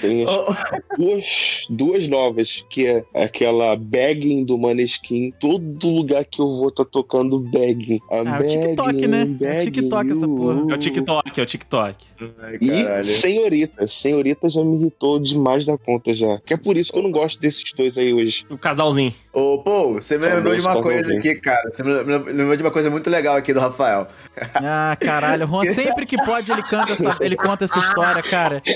[0.00, 0.54] Tem as Ô,
[0.98, 5.32] duas, duas novas, que é aquela Bagging do Maneskin.
[5.40, 8.00] Todo lugar que eu vou tá tocando Bagging.
[8.10, 9.20] I'm Ah, é o TikTok, begging, né?
[9.20, 10.36] É o begging TikTok essa you.
[10.36, 10.72] porra.
[10.72, 12.04] É o TikTok, é o TikTok.
[12.40, 12.58] Ai,
[13.00, 13.04] E.
[13.04, 13.86] Senhorita.
[13.86, 16.40] Senhorita já me irritou demais da conta já.
[16.44, 18.44] Que é por isso que eu não gosto desses dois aí hoje.
[18.50, 19.12] O casalzinho.
[19.32, 21.06] Ô, pô, você me Só lembrou de uma casalzinhos.
[21.06, 21.70] coisa aqui, cara.
[21.70, 24.06] Você me lembrou de uma coisa muito legal aqui do Rafael.
[24.54, 25.46] Ah, caralho.
[25.46, 28.62] Juan, sempre que pode, ele canta essa, ele conta essa história, cara.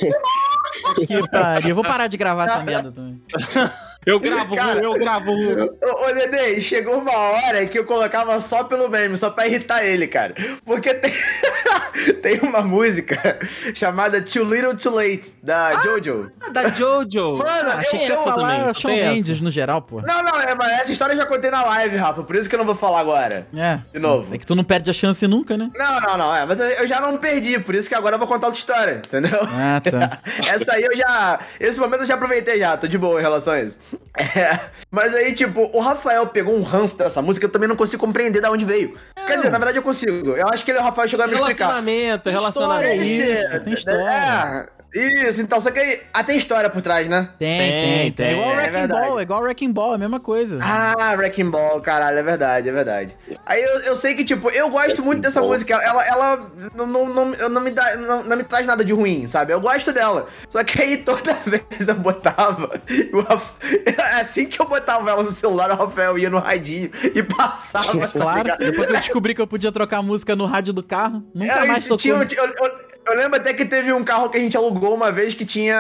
[1.07, 1.71] Que pariu.
[1.71, 3.21] Eu vou parar de gravar essa merda também.
[4.07, 5.33] Eu gravo, Cara, eu gravo.
[5.33, 9.85] Ô, ô Dedê, chegou uma hora que eu colocava só pelo meme, só pra irritar
[9.85, 10.35] ele, cara.
[10.65, 11.13] Porque tem,
[12.23, 13.39] tem uma música
[13.75, 16.31] chamada Too Little Too Late, da Jojo.
[16.53, 17.37] Da Jojo.
[17.37, 19.11] Mano, Ah, eu essa falar Shawn essa.
[19.13, 20.01] Mendes no geral, pô.
[20.01, 22.55] Não, não, é, mas essa história eu já contei na live, Rafa, por isso que
[22.55, 23.47] eu não vou falar agora.
[23.55, 23.79] É.
[23.93, 24.35] De novo.
[24.35, 25.71] É que tu não perde a chance nunca, né?
[25.77, 28.19] Não, não, não, é, mas eu, eu já não perdi, por isso que agora eu
[28.19, 29.39] vou contar outra história, entendeu?
[29.43, 30.19] Ah, tá.
[30.49, 31.41] Essa aí eu já.
[31.61, 33.79] Esse momento eu já aproveitei já, tô de boa em relação a isso.
[34.19, 34.59] É,
[34.91, 38.43] mas aí, tipo, o Rafael pegou um ranço dessa música, eu também não consigo compreender
[38.43, 38.99] de onde veio.
[39.15, 40.31] Quer dizer, na verdade eu consigo.
[40.31, 41.67] Eu acho que ele, o Rafael chegou a me explicar.
[41.67, 42.89] Relacionamento, relacionamento.
[42.89, 44.01] Deve isso, tem história.
[44.03, 47.29] É, Isso, então, só que aí, ah, tem história por trás, né?
[47.39, 48.27] Tem, Tem, tem, tem.
[48.27, 49.07] É igual É Wrecking verdade.
[49.09, 50.59] Ball, é igual Wrecking Ball, é a mesma coisa.
[50.63, 53.17] Ah, Wrecking Ball, caralho, é verdade, é verdade.
[53.45, 55.51] Aí eu, eu sei que, tipo, eu gosto muito dessa Ball.
[55.51, 55.75] música.
[55.75, 59.27] Ela, ela não, não, não, não me dá, não, não me traz nada de ruim,
[59.29, 59.53] sabe?
[59.53, 60.27] Eu gosto dela.
[60.49, 62.81] Só que aí toda vez eu botava.
[63.13, 63.53] o Raf-
[64.19, 68.09] Assim que eu botava ela no celular, o Rafael ia no radinho e passava.
[68.09, 68.59] tá Claro, ligado?
[68.61, 71.61] depois que eu descobri que eu podia trocar a música no rádio do carro, nunca
[71.61, 71.99] Aí mais tocou.
[71.99, 75.11] tinha, eu, eu- eu lembro até que teve um carro que a gente alugou uma
[75.13, 75.79] vez que tinha.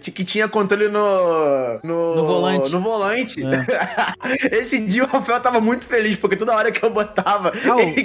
[0.00, 1.78] que tinha controle no.
[1.82, 2.70] No, No volante.
[2.72, 3.42] No volante.
[3.44, 4.56] É.
[4.56, 7.80] Esse dia o Rafael tava muito feliz, porque toda hora que eu botava, Ah, o-
[7.80, 8.04] ele,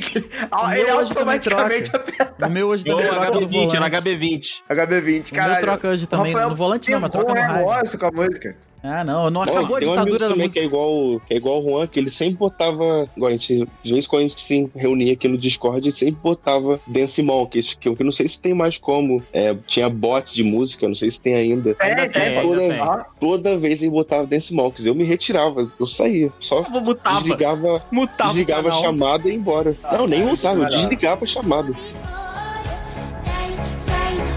[0.52, 2.48] o ele automaticamente apertava.
[2.50, 4.10] O meu hoje também troca no HB20, era volante.
[4.10, 4.64] HB20.
[4.70, 5.54] HB20, O caralho.
[5.54, 7.58] meu troca hoje O também, Rafael no volante não, mas troca no rádio.
[7.58, 8.56] negócio com a música.
[8.84, 10.54] Ah, não, não Não, acabou a tem um amigo ditadura da também música.
[10.54, 13.08] que é igual, que é igual o Juan, que ele sempre botava.
[13.16, 15.92] Igual a gente, de vez em quando a gente se reunia aqui no Discord e
[15.92, 19.22] sempre botava Dance Monkeys, que eu não sei se tem mais como.
[19.32, 21.76] É, tinha bot de música, eu não sei se tem ainda.
[21.80, 22.80] Ainda É, tem, tem, ainda toda, tem.
[22.80, 23.06] Aham.
[23.20, 24.88] toda vez ele botava Dance Monkeys.
[24.88, 26.32] Eu me retirava, eu saía.
[26.40, 27.18] Só Eu mutava.
[27.22, 29.76] desligava, Mutava desligava a chamada e ia embora.
[29.92, 31.72] não, nem cara, mutava, eu desligava a chamada.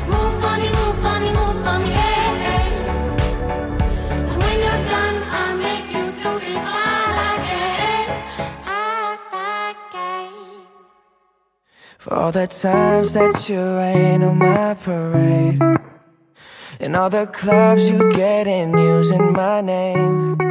[0.06, 1.93] Move for me, move for me, move for me,
[12.04, 15.58] For all the times that you rain on my parade.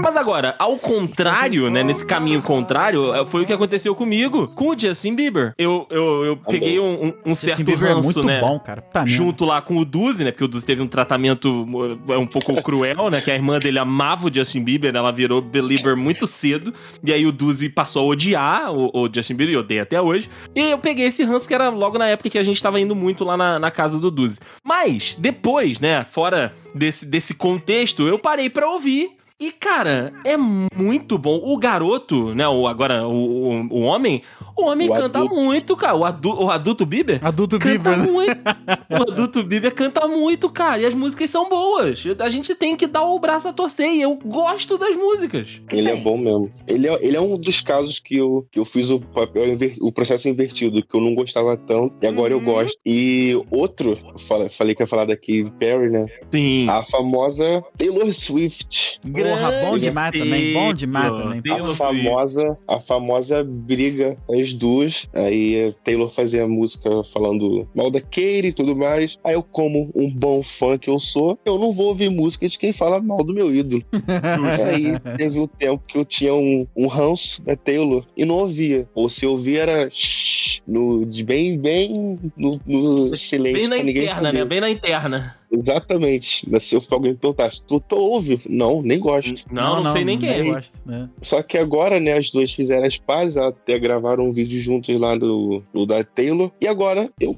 [0.03, 1.81] Mas agora, ao contrário, né?
[1.83, 5.53] Nesse caminho contrário, eh, foi o que aconteceu comigo com o Justin Bieber.
[5.57, 8.41] Eu, eu, eu peguei um, um- certo Justin Bieber é ranço, muito né?
[8.41, 8.83] bom, merda.
[9.05, 10.31] Junto lá com o Duzi, né?
[10.31, 13.21] Porque o Duzi teve um tratamento uh, um pouco cruel, né?
[13.21, 16.73] Que a irmã dele amava o Justin Bieber, né, ela virou belieber muito cedo.
[17.03, 20.29] E aí o Duzi passou a odiar o, o Justin Bieber, e odeia até hoje.
[20.55, 22.79] E aí eu peguei esse ranço, porque era logo na época que a gente tava
[22.79, 24.39] indo muito lá na, na casa do Duzi.
[24.63, 26.03] Mas, depois, né?
[26.03, 26.22] Fora
[26.73, 29.11] desse, desse contexto, eu parei pra ouvir.
[29.39, 31.37] E, cara, é muito bom.
[31.43, 32.47] O garoto, né?
[32.47, 34.21] O, agora, o, o, o homem,
[34.55, 35.35] o homem O canta adulto.
[35.35, 35.95] muito, cara.
[35.95, 38.05] O, adu, o adulto Bieber Adulto canta Bieber, né?
[38.05, 38.41] muito.
[38.89, 40.81] O adulto Bieber canta muito, cara.
[40.81, 42.03] E as músicas são boas.
[42.19, 43.87] A gente tem que dar o braço a torcer.
[43.93, 45.59] E eu gosto das músicas.
[45.71, 46.49] Ele é bom mesmo.
[46.65, 49.75] Ele é, ele é um dos casos que eu, que eu fiz o papel, inver-
[49.81, 52.39] o processo invertido, que eu não gostava tanto, e agora Uhum.
[52.41, 52.77] eu gosto.
[52.85, 56.05] E outro, eu falei, falei que ia falar daqui Perry, né?
[56.31, 56.69] Sim.
[56.69, 59.01] A famosa Taylor Swift.
[59.23, 61.41] Porra, bom demais também, bom demais Taylor, também.
[61.41, 62.03] Taylor A Swift.
[62.03, 65.07] famosa, a famosa briga, as duas.
[65.13, 69.17] Aí Taylor fazia música falando mal da Katie e tudo mais.
[69.23, 72.57] Aí eu, como um bom fã que eu sou, eu não vou ouvir música de
[72.57, 73.83] quem fala mal do meu ídolo.
[74.65, 78.87] Aí teve um tempo que eu tinha um, um ranço da Taylor e não ouvia.
[78.93, 83.69] Ou se ouvia era shh, no, de bem, bem no, no silêncio.
[83.69, 84.45] Bem na interna, né?
[84.45, 85.35] Bem na interna.
[85.53, 86.47] Exatamente.
[86.49, 88.39] Mas se alguém me perguntasse, tu, tu ouve?
[88.49, 89.43] Não, nem gosto.
[89.51, 90.43] Não, não, sei nem quem é.
[90.43, 91.09] gosto, né?
[91.21, 95.15] Só que agora, né, as duas fizeram as pazes, até gravaram um vídeo juntos lá
[95.15, 96.51] no, no da Taylor.
[96.59, 97.37] E agora, eu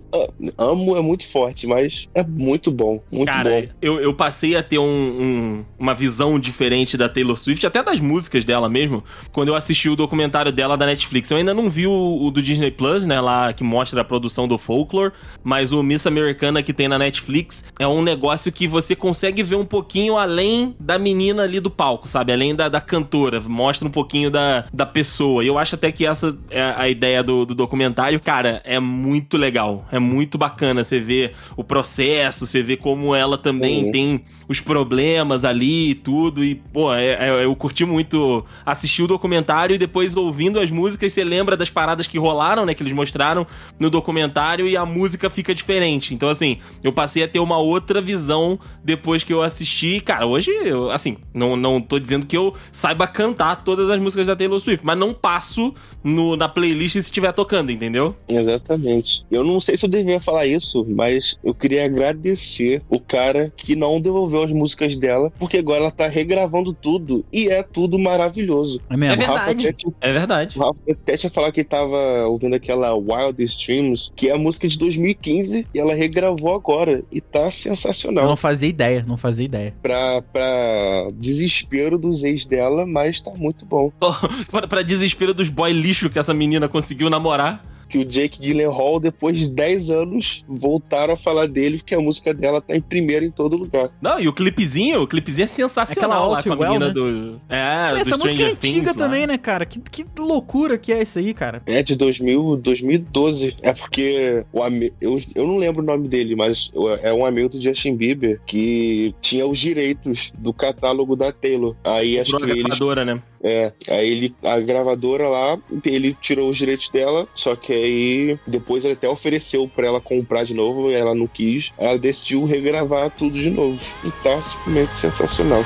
[0.57, 3.68] amo, é muito forte, mas é muito bom, muito Cara, bom.
[3.82, 7.99] eu, eu passei a ter um- um- uma visão diferente da Taylor Swift, até das
[7.99, 11.30] músicas dela mesmo, quando eu assisti o documentário dela da Netflix.
[11.32, 14.47] Eu ainda não vi o, o do Disney Plus, né, lá que mostra a produção
[14.47, 15.11] do Folklore,
[15.43, 19.56] mas o Miss Americana que tem na Netflix é um negócio que você consegue ver
[19.56, 22.32] um pouquinho além da menina ali do palco, sabe?
[22.32, 25.43] Além da, da cantora, mostra um pouquinho da, da pessoa.
[25.43, 28.20] E eu acho até que essa é a ideia do, do documentário.
[28.20, 33.38] Cara, é muito legal, é muito bacana você ver o processo, você ver como ela
[33.38, 33.91] também Uhum.
[33.91, 36.43] tem os problemas ali e tudo.
[36.43, 41.12] E, pô, é- é- eu curti muito assistir o documentário e depois ouvindo as músicas,
[41.12, 42.74] você lembra das paradas que rolaram, né?
[42.74, 43.45] Que eles mostraram
[43.80, 46.14] no documentário e a música fica diferente.
[46.14, 49.99] Então, assim, eu passei a ter uma outra visão depois que eu assisti.
[49.99, 54.27] Cara, hoje, eu, assim, não, não tô dizendo que eu saiba cantar todas as músicas
[54.27, 55.73] da Taylor Swift, mas não passo
[56.03, 58.15] no, na playlist se estiver tocando, entendeu?
[58.27, 59.25] Exatamente.
[59.29, 63.75] Eu não sei se eu devia falar isso, mas eu queria agradecer o cara que
[63.75, 68.79] não devolveu as músicas dela, porque agora ela tá regravando tudo e é tudo maravilhoso.
[68.89, 69.13] É mesmo.
[69.13, 69.75] É verdade.
[70.01, 70.57] É verdade.
[70.57, 74.67] O Rafa até tinha falado que tava ouvindo aquela Wild Streams, que é a música
[74.67, 77.03] de 2015, e ela regravou agora.
[77.11, 78.26] E tá Eu sensacional.
[78.26, 79.73] não fazia ideia, não fazia ideia.
[79.82, 83.91] Pra, pra desespero dos ex dela, mas tá muito bom.
[84.49, 87.74] pra, pra desespero dos boy lixo que essa menina conseguiu namorar.
[87.88, 92.33] Que o Jake Gyllenhaal, depois de 10 anos, voltaram a falar dele, porque a música
[92.33, 93.89] dela tá em primeiro em todo lugar.
[94.01, 96.93] Não, e o clipezinho, o clipezinho é sensacional Aquela lá com a Well, menina né?
[96.93, 97.41] do.
[97.49, 98.95] É, do Essa música é Stranger antiga Things.
[98.95, 99.05] lá.
[99.05, 99.65] também, né, cara?
[99.65, 101.61] Que, que loucura que é isso aí, cara.
[101.65, 103.57] É de 2000, 2012.
[103.61, 104.65] É porque o
[104.99, 106.71] eu, eu não lembro o nome dele, mas
[107.01, 111.75] é um amigo do Justin Bieber que tinha os direitos do catálogo da Taylor.
[111.83, 113.21] Aí acho que a eles né?
[113.47, 118.83] É, aí ele, a gravadora lá, ele tirou os direitos dela, só que aí depois
[118.83, 121.71] ele até ofereceu pra ela comprar de novo, ela não quis.
[121.77, 123.79] Ela decidiu regravar tudo de novo.
[124.03, 125.63] E tá simplesmente sensacional.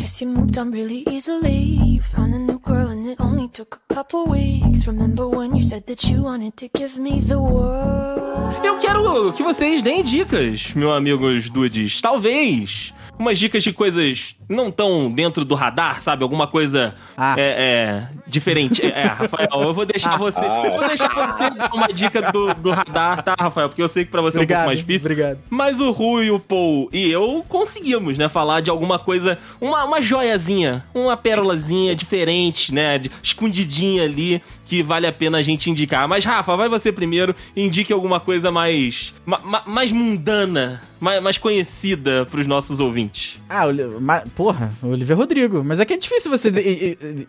[0.00, 1.78] Guess you moved on really easily.
[1.84, 4.86] You found a new girl and it only took a couple weeks.
[4.86, 8.54] Remember when you said that you wanted to give me the world?
[8.64, 12.00] Eu quero que vocês deem dicas, meus amigos dudes.
[12.00, 16.22] Talvez umas dicas de coisas não tão dentro do radar, sabe?
[16.24, 17.34] Alguma coisa Ah.
[17.38, 18.84] é, é, diferente.
[18.84, 20.16] É, é, Rafael, eu vou deixar Ah.
[20.18, 20.44] você.
[20.44, 23.68] Eu vou deixar você dar uma dica do, do radar, tá, Rafael?
[23.68, 25.10] Porque eu sei que pra você é um pouco mais difícil.
[25.10, 25.38] Obrigado.
[25.48, 30.02] Mas o Rui, o Paul e eu conseguimos, né, falar de alguma coisa, uma, uma
[30.02, 36.08] joiazinha, uma pérolazinha diferente, né, de- escondidinha ali, que vale a pena a gente indicar.
[36.08, 41.38] Mas, Rafa, vai você primeiro indique alguma coisa mais, ma- ma- mais mundana, mais, mais
[41.38, 43.40] conhecida pros nossos ouvintes.
[43.48, 45.62] Ah, Oli- ma- porra, Olivia Rodrigo.
[45.64, 46.48] Mas é que é difícil você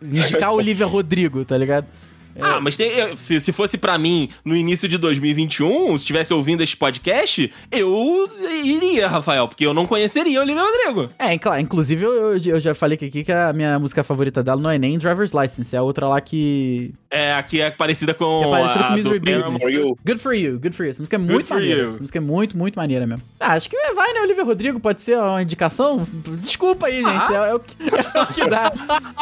[0.02, 1.88] indicar Olivia Rodrigo, tá ligado?
[2.40, 6.64] Ah, mas tem- se, se fosse pra mim no início de 2021, se estivesse ouvindo
[6.64, 8.30] este podcast, eu
[8.64, 11.10] iria, Rafael, porque eu não conheceria o Olivia Rodrigo.
[11.20, 14.62] É, claro, inclusive eu, eu- eu já falei aqui que a minha música favorita dela
[14.62, 16.94] não é nem Driver's License, é a outra lá que.
[17.14, 18.42] É, aqui é parecida com.
[18.46, 19.62] É parecida a com Misery do Business.
[19.62, 19.98] For.
[20.06, 20.92] Good for you, good for you.
[20.92, 21.82] Essa música é Good muito maneira.
[21.82, 21.90] you.
[21.90, 23.22] Essa música é muito, muito maneira mesmo.
[23.38, 24.80] Ah, acho que vai, né, Olivia Rodrigo?
[24.80, 26.08] Pode ser uma indicação?
[26.40, 27.12] Desculpa aí, Ah.
[27.12, 27.34] gente.
[27.34, 27.76] É, é o que,
[28.18, 28.72] é o que dá.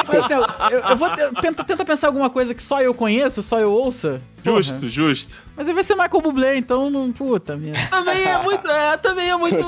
[0.08, 1.10] Mas assim, eu, eu vou
[1.42, 4.22] tenta, tenta pensar alguma coisa que só eu conheça, só eu ouça.
[4.44, 4.62] Porra.
[4.62, 5.38] Justo, justo.
[5.56, 7.12] Mas aí vai ser Michael Bublé, então não.
[7.12, 7.74] Puta minha.
[7.90, 8.68] Também é muito.
[8.70, 9.66] É, também é muito.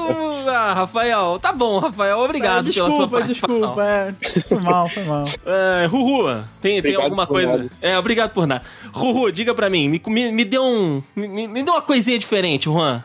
[0.49, 1.38] Ah, Rafael.
[1.39, 2.19] Tá bom, Rafael.
[2.19, 3.55] Obrigado Ah, pela sua desculpa, participação.
[3.57, 3.84] desculpa.
[3.84, 4.13] É,
[4.47, 5.24] foi mal, foi mal.
[5.45, 7.57] É, Ruhu, tem, tem alguma coisa?
[7.57, 7.69] nada.
[7.82, 8.63] É, obrigado por nada.
[8.93, 11.01] Ruhu, diga pra mim, me, me, me dê um.
[11.15, 13.03] Me, me dê uma coisinha diferente, Juan.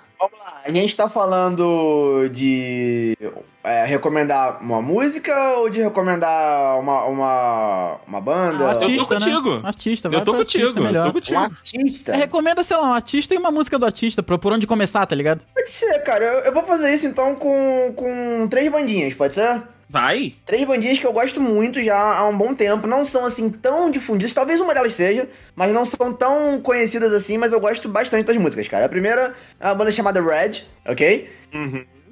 [0.67, 3.17] A gente tá falando de
[3.63, 8.65] é, recomendar uma música ou de recomendar uma, uma, uma banda?
[8.67, 9.55] Ah, artista, Eu tô contigo.
[9.55, 9.61] Né?
[9.65, 11.03] Artista, Eu vai tô pra contigo, artista, eu melhor.
[11.05, 11.39] tô Um contigo.
[11.39, 12.13] artista?
[12.13, 15.07] É, recomenda, sei lá, um artista e uma música do artista, pra por onde começar,
[15.07, 15.43] tá ligado?
[15.55, 16.25] Pode ser, cara.
[16.25, 19.63] Eu, eu vou fazer isso então com, com três bandinhas, pode ser?
[19.89, 20.35] Vai.
[20.45, 22.87] Três bandinhas que eu gosto muito já há um bom tempo.
[22.87, 24.35] Não são assim tão difundidas.
[24.35, 27.39] Talvez uma delas seja, mas não são tão conhecidas assim.
[27.39, 28.87] Mas eu gosto bastante das músicas, cara.
[28.87, 31.31] A primeira é uma banda chamada Red, ok?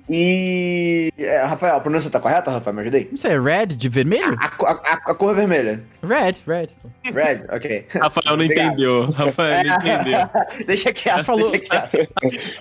[0.09, 1.12] E.
[1.18, 2.74] é, Rafael, a pronúncia tá correta, Rafael?
[2.74, 3.09] Me ajudei?
[3.11, 4.36] Não sei, é red de vermelho?
[4.38, 5.82] A, a, a- a cor vermelha.
[6.02, 6.68] Red, red.
[7.05, 7.86] Red, ok.
[8.00, 9.11] Rafael não entendeu.
[9.11, 10.18] Rafael não entendeu.
[10.66, 11.50] deixa quieto, Falou.
[11.50, 12.09] deixa quieto.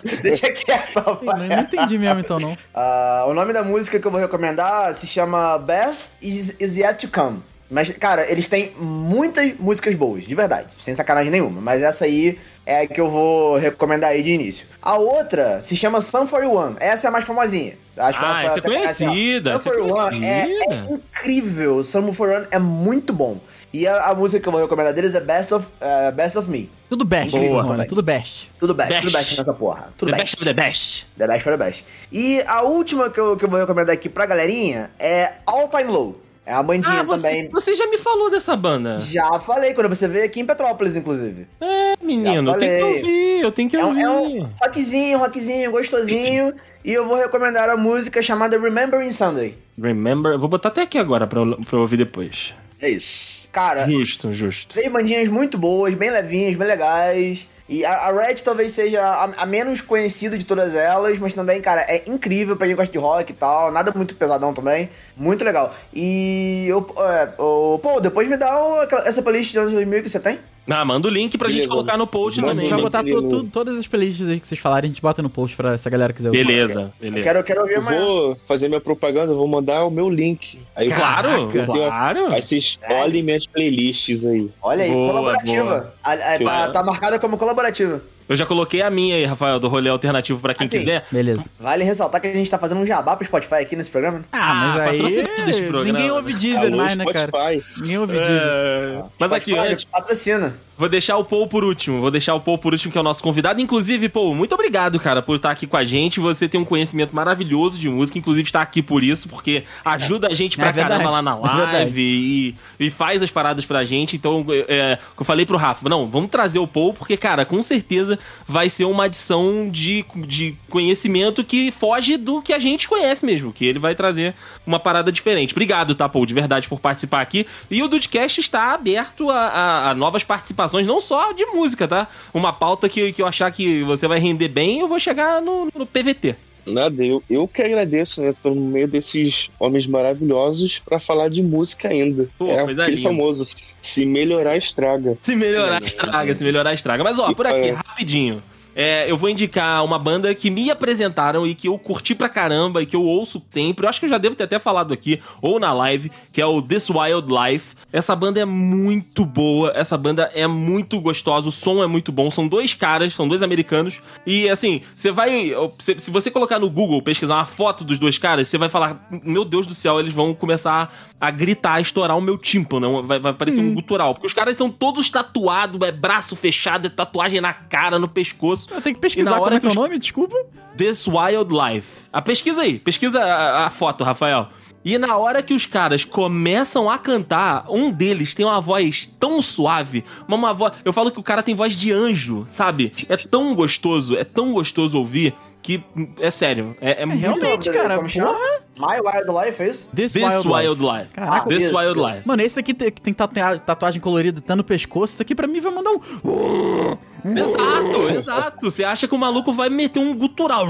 [0.24, 1.48] deixa quieto, Rafael.
[1.50, 2.58] não entendi mesmo então, não.
[2.74, 7.06] Ah, o nome da música que eu vou recomendar se chama Best Is, Is Yet
[7.08, 7.42] to Come.
[7.70, 11.60] Mas, cara, eles têm muitas músicas boas, de verdade, sem sacanagem nenhuma.
[11.60, 14.68] Mas essa aí é a que eu vou recomendar aí de início.
[14.82, 16.76] A outra se chama Sun 41.
[16.80, 17.74] Essa é a mais famosinha.
[17.98, 20.92] Acho que Ah, ela essa é conhecida, Sun essa é 41 é, é conhecida.
[20.94, 21.84] incrível.
[21.84, 23.38] Sun 41 é muito bom.
[23.74, 26.48] E a, a música que eu vou recomendar deles é Best of, eh, Best of
[26.48, 26.70] Me.
[26.90, 27.88] Tudo best, Boa, também.
[27.88, 28.52] tudo best.
[28.60, 29.02] Tudo best, Best.
[29.08, 29.88] tudo best nessa porra.
[29.98, 30.36] Tudo the best.
[30.36, 31.08] best of the best.
[31.18, 31.86] The Best for the Best.
[32.12, 35.86] E a última que eu, que eu vou recomendar aqui pra galerinha é All Time
[35.92, 36.22] Low.
[36.46, 37.48] É uma bandinha Ah, você, também.
[37.50, 38.98] você já me falou dessa banda.
[38.98, 41.48] Já falei, quando você veio aqui em Petrópolis, inclusive.
[41.62, 44.02] É, menino, eu tenho que ouvir, eu tenho que É ouvir.
[44.04, 46.54] é um rockzinho, rockzinho, gostosinho.
[46.84, 49.58] e eu vou recomendar a música chamada Remembering Sunday.
[49.82, 52.54] Remember, vou botar até aqui agora pra, eu- pra eu ouvir depois.
[52.82, 53.48] É isso.
[53.50, 54.74] Cara, Justo, justo.
[54.74, 57.48] três bandinhas muito boas, bem levinhas, bem legais.
[57.68, 61.82] E a, Red talvez seja a, a menos conhecida de todas elas, mas também, cara,
[61.82, 63.72] é incrível pra quem gosta de rock e tal.
[63.72, 64.90] Nada muito pesadão também.
[65.16, 65.74] Muito legal.
[65.94, 66.86] E eu.
[66.98, 70.40] É, ô, pô, depois me dá o- essa playlist de anos 2000 que você tem?
[70.70, 71.70] Ah, manda o link pra gente Beleza.
[71.70, 72.66] colocar no post Manda A também.
[72.68, 75.22] gente vai botar tu- tu- todas as playlists aí que vocês falarem, a gente bota
[75.22, 76.46] no post pra essa galera quiser ouvir.
[76.46, 77.24] Beleza, Eu beleza.
[77.24, 78.00] quero, eu quero ouvir Eu mais.
[78.02, 80.60] vou fazer minha propaganda, eu vou mandar o meu link.
[80.76, 82.28] Aí Claro, eu claro.
[82.34, 84.50] Aí vocês olhem minhas playlists aí.
[84.62, 85.64] Olha aí, Boa, colaborativa.
[85.64, 85.94] boa.
[86.04, 88.02] A- a- tá, tá marcada como colaborativa.
[88.28, 91.06] Eu já coloquei a minha aí, Rafael, do rolê alternativo pra quem Assim, quiser.
[91.12, 91.44] Beleza.
[91.60, 94.20] Vale ressaltar que a gente tá fazendo um jabá pro Spotify aqui nesse programa.
[94.20, 94.24] né?
[94.32, 94.98] Ah, mas Ah, aí.
[95.02, 96.14] patrocinado esse programa, Ninguém né?
[96.14, 97.28] ouve Deezer Alô, mais, né, cara?
[97.28, 97.64] Spotify.
[97.82, 98.42] Ninguém ouve Deezer.
[98.42, 100.56] É, Mas aqui, Spotify antes, Patrocina.
[100.84, 102.02] Vou deixar o Paul por último.
[102.02, 103.62] Vou deixar o Paul por último, que é o nosso convidado.
[103.62, 106.20] Inclusive, Paul, muito obrigado, cara, por estar aqui com a gente.
[106.20, 108.20] Você tem um conhecimento maravilhoso de música.
[108.20, 111.74] Inclusive, está aqui por isso, porque ajuda a gente pra É caramba lá na É
[111.74, 112.56] live e,
[112.88, 114.18] e faz as paradas pra gente.
[114.18, 118.20] Então, é, eu falei pro Rafa, não, vamos trazer o Paul, porque, cara, com certeza
[118.46, 123.54] vai ser uma adição de, de conhecimento que foge do que a gente conhece mesmo,
[123.54, 124.34] que ele vai trazer
[124.68, 125.54] uma parada diferente.
[125.54, 127.46] Obrigado, tá, Paul, de verdade, por participar aqui.
[127.72, 132.08] E o Dudcast está aberto a, a- a novas participações, não só de música, tá?
[132.34, 135.70] Uma pauta que, que eu achar que você vai render bem, eu vou chegar no,
[135.76, 136.36] no PVT.
[136.66, 138.34] Nada, eu, eu que agradeço, né?
[138.42, 142.28] Tô no meio desses homens maravilhosos pra falar de música ainda.
[142.38, 143.10] Pô, é aquele linda.
[143.10, 143.46] famoso,
[143.82, 145.18] se- melhorar, estraga.
[145.24, 147.04] Se melhorar, estraga, se melhorar, estraga.
[147.04, 148.42] Mas, ó, por aqui, rapidinho.
[148.76, 152.82] É, eu vou indicar uma banda que me apresentaram e que eu curti pra caramba
[152.82, 153.86] e que eu ouço sempre.
[153.86, 156.46] Eu acho que eu já devo ter até falado aqui, ou na live, que é
[156.46, 157.76] o This Wild Life.
[157.92, 162.32] Essa banda é muito boa, essa banda é muito gostosa, o som é muito bom.
[162.32, 164.02] São dois caras, são dois americanos.
[164.26, 165.52] E assim, você vai.
[165.80, 169.46] Se você colocar no Google, pesquisar uma foto dos dois caras, você vai falar: Meu
[169.46, 173.04] Deus do céu, eles vão começar a gritar, a estourar o meu tímpano.
[173.04, 174.14] Vai, vai parecer um gutural.
[174.14, 178.63] Porque os caras são todos tatuados, é braço fechado, é tatuagem na cara, no pescoço.
[178.72, 180.36] Eu tenho que E pesquisar na como hora é que é o nome, desculpa.
[180.78, 182.04] This Wild Life.
[182.12, 184.48] A pesquisa aí, pesquisa a, a foto, Rafael.
[184.86, 189.42] E na hora que os caras começam a cantar, um deles tem uma voz tão
[189.42, 190.74] suave, uma, uma voz.
[190.84, 192.92] Eu falo que o cara tem voz de anjo, sabe?
[193.08, 195.82] É tão gostoso, é tão gostoso ouvir que
[196.20, 198.34] é sério, é, é muito realmente, Como cara, chama?
[198.34, 198.64] porra.
[198.80, 199.90] My Wild Life, é isso?
[199.96, 200.98] This, This Wild, Wild, Life.
[201.04, 201.10] Life.
[201.14, 202.08] Caraca, This Deus, Wild Deus.
[202.16, 202.22] Life.
[202.28, 205.14] Mano, esse aqui tem- que tem tatua- tatuagem colorida, tá no pescoço.
[205.14, 206.98] Isso aqui pra mim vai mandar um.
[207.26, 208.70] Exato, exato.
[208.72, 210.66] Você acha que o maluco vai meter um gutural.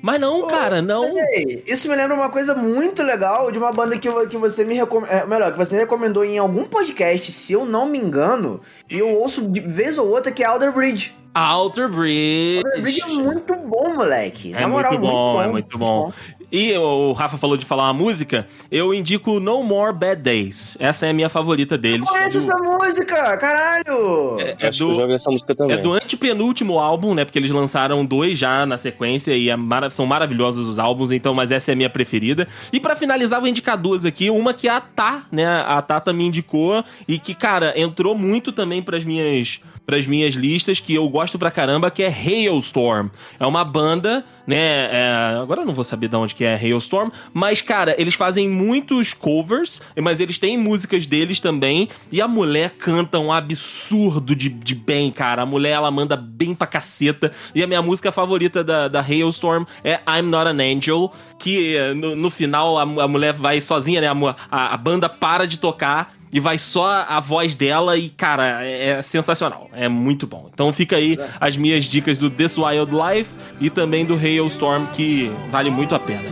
[0.00, 1.16] Mas não, cara, não.
[1.32, 4.74] Ei, isso me lembra uma coisa muito legal de uma banda que, que você me
[4.74, 5.26] recomendou.
[5.26, 9.42] melhor, que você recomendou em algum podcast, se eu não me engano, e eu ouço
[9.48, 11.14] de vez ou outra, que é Alder Bridge.
[11.34, 12.62] Alter Bridge.
[12.64, 14.54] Alder Bridge é muito bom, moleque.
[14.54, 16.12] É Na moral, muito bom, é muito bom.
[16.52, 20.76] E o Rafa falou de falar uma música, eu indico No More Bad Days.
[20.78, 22.06] Essa é a minha favorita deles.
[22.06, 24.38] Conhece É do- essa música, caralho!
[24.38, 25.76] É Acho que eu já do, ouvi essa música também.
[25.76, 27.24] é do antepenúltimo álbum, né?
[27.24, 31.32] Porque eles lançaram dois já na sequência e é mara- são maravilhosos os álbuns, então,
[31.32, 32.46] mas essa é a minha preferida.
[32.72, 34.28] E pra finalizar, vou indicar duas aqui.
[34.28, 35.46] Uma que é a Tá, né?
[35.66, 40.80] A Tata me indicou e que, cara, entrou muito também pras minhas, pras minhas listas,
[40.80, 43.08] que eu gosto pra caramba, que é Hailstorm.
[43.40, 44.56] É uma banda, né?
[44.92, 48.48] é, agora eu não vou saber de onde que é Hailstorm, mas, cara, eles fazem
[48.48, 51.88] muitos covers, mas eles têm músicas deles também.
[52.10, 55.42] E a mulher canta um absurdo de, de bem, cara.
[55.42, 57.32] A mulher, ela manda bem pra caceta.
[57.54, 61.94] E a minha música favorita da, da Hailstorm é I'm Not an Angel, que eh,
[61.94, 64.08] no, no final a, a mulher vai sozinha, né?
[64.08, 66.14] A, a, a banda para de tocar.
[66.32, 69.68] E vai só a voz dela e, cara, é é sensacional.
[69.72, 70.48] É muito bom.
[70.52, 73.30] Então fica aí as minhas dicas do This Wild Life
[73.60, 76.22] e também do Hailstorm, que vale muito a pena.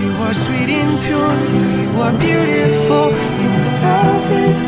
[0.00, 4.67] You are sweet and pure, you are beautiful in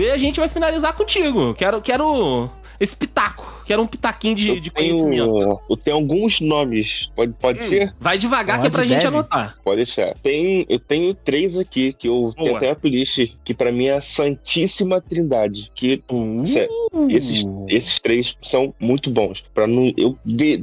[0.00, 1.54] E a gente vai finalizar contigo.
[1.54, 3.44] Quero, quero esse pitaco.
[3.64, 5.38] Quero um pitaquinho de, de conhecimento.
[5.38, 7.08] Tenho, eu tenho alguns nomes.
[7.16, 7.94] Pode, pode ser?
[7.98, 9.06] Vai devagar que é Pode, pra gente deve.
[9.16, 9.58] anotar.
[9.64, 10.14] Pode deixar.
[10.22, 12.58] Tem, eu tenho três aqui que eu tenho Boa.
[12.58, 15.70] até a playlist que pra mim é a Santíssima Trindade.
[15.74, 16.70] Que Uh, Sério,
[17.08, 19.44] esses, esses três são muito bons.
[19.54, 20.60] Para não eu de,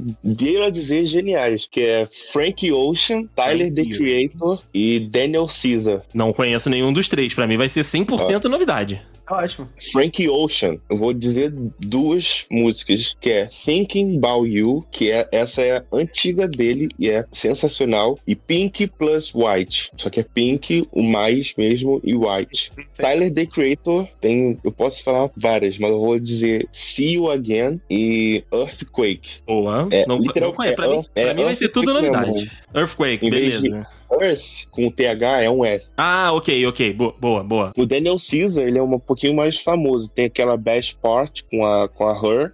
[0.63, 6.03] a dizer geniais, que é Frank Ocean, Tyler the Frank Creator e Daniel Caesar.
[6.13, 7.33] Não conheço nenhum dos três.
[7.33, 9.01] Pra mim vai ser 100% novidade.
[9.31, 9.69] Ótimo.
[9.91, 15.61] Frank Ocean, eu vou dizer duas músicas, que é Thinking About You, que é essa
[15.61, 20.85] é a antiga dele e é sensacional, e Pink plus White, só que é Pink,
[20.91, 22.71] o mais mesmo e White.
[22.97, 27.79] Tyler the Creator tem, eu posso falar várias, mas eu vou dizer See You Again
[27.89, 29.41] e Earthquake.
[29.47, 29.87] Boa.
[29.91, 30.75] É, não, literal- não conheço.
[30.75, 32.51] Pra, é mim, Earth- é pra mim vai ser tudo Earthquake novidade.
[32.75, 33.87] Earthquake, Em vez de- beleza.
[34.19, 35.89] Earth, com o TH, é um S.
[35.97, 36.93] Ah, ok, ok.
[36.93, 37.71] Boa, boa, boa.
[37.77, 40.09] O Daniel Caesar, ele é um pouquinho mais famoso.
[40.11, 42.53] Tem aquela Best Part com a, com a Her.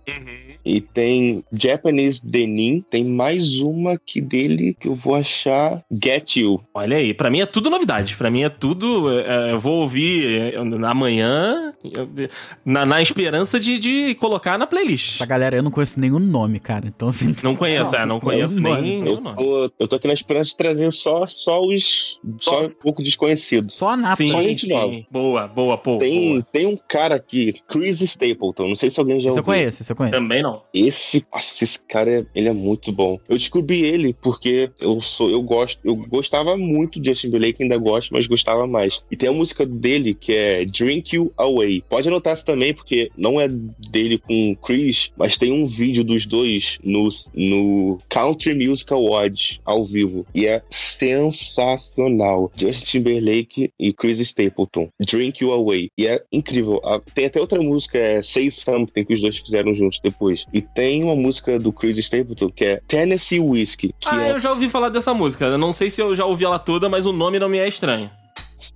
[0.65, 2.83] E tem Japanese Denim.
[2.89, 6.61] Tem mais uma aqui dele que eu vou achar Get You.
[6.73, 8.15] Olha aí, pra mim é tudo novidade.
[8.17, 9.09] Pra mim é tudo.
[9.19, 10.57] é, eu vou ouvir é,
[10.89, 12.09] amanhã eu-
[12.65, 15.15] na, na esperança de, de colocar na playlist.
[15.15, 16.87] Essa galera, eu não conheço nenhum nome, cara.
[16.87, 17.33] Então, assim.
[17.43, 18.97] Não conheço, é, não conheço Nenhum nem nome.
[18.97, 19.37] Eu nenhum nome.
[19.37, 22.19] tô, eu tô aqui na esperança de trazer só, só os.
[22.37, 23.75] Só, Só- um pouco desconhecidos.
[23.75, 24.17] Só a nata.
[24.17, 25.01] Sim, só gente nova.
[25.09, 25.97] Boa, boa, pô.
[25.97, 26.47] Tem, boa.
[26.51, 28.67] tem um cara aqui, Chris Stapleton.
[28.67, 29.43] Não sei se alguém já ouviu.
[29.43, 30.17] conheço, esse eu conheço.
[30.17, 30.61] Também não.
[30.73, 33.17] Esse, nossa, esse cara, é- ele é muito bom.
[33.29, 37.77] Eu descobri ele porque eu sou, eu gosto, eu gostava muito de Justin Timberlake, ainda
[37.77, 39.01] gosto, mas gostava mais.
[39.09, 41.81] E tem a música dele que é Drink You Away.
[41.87, 46.03] Pode anotar essa também, porque não é dele com o Chris, mas tem um vídeo
[46.03, 50.25] dos dois no, no Country Music Awards ao vivo.
[50.35, 51.36] E é sensacional.
[52.55, 54.89] Justin Timberlake e Chris Stapleton.
[54.99, 55.89] Drink You Away.
[55.97, 56.81] E é incrível.
[56.83, 60.45] Ah, Tem até outra música, é Say Something, que os dois fizeram juntos depois.
[60.53, 64.49] E tem uma música do Chris Stapleton que é Tennessee Whiskey, Ah, é eu já
[64.51, 65.45] ouvi falar dessa música.
[65.45, 67.67] Eu não sei se eu já ouvi ela toda, mas o nome não me é
[67.67, 68.09] estranho.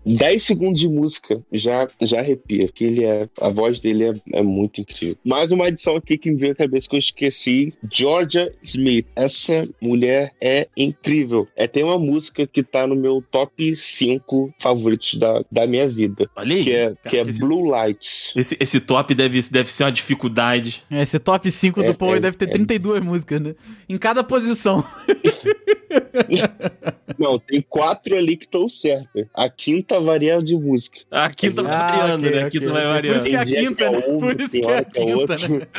[0.05, 2.67] 10 segundos de música já, já arrepia.
[2.67, 5.17] Que ele é, a voz dele é, é muito incrível.
[5.25, 9.07] Mais uma edição aqui que me veio à cabeça que eu esqueci: Georgia Smith.
[9.15, 11.47] Essa mulher é incrível.
[11.55, 16.29] É, tem uma música que tá no meu top 5 favoritos da, da minha vida.
[16.36, 16.63] Olha aí.
[16.63, 18.34] Que é, cara, que é esse, Blue Lights.
[18.36, 20.84] esse, esse top deve, deve ser uma dificuldade.
[20.89, 22.53] Esse top 5 do É, Power é, deve ter é.
[22.53, 23.55] 32 músicas, né?
[23.88, 24.84] Em cada posição.
[27.17, 29.27] Não, tem quatro ali que estão certas.
[29.34, 30.99] A quinta varia de música.
[31.09, 32.43] A quinta vai Ah, variando, ok, né?
[32.43, 32.84] A quinta vai ok.
[32.84, 33.17] Por variando.
[33.17, 34.01] isso que é a quinta, é né?
[34.01, 35.67] Por isso que é a é quinta, né?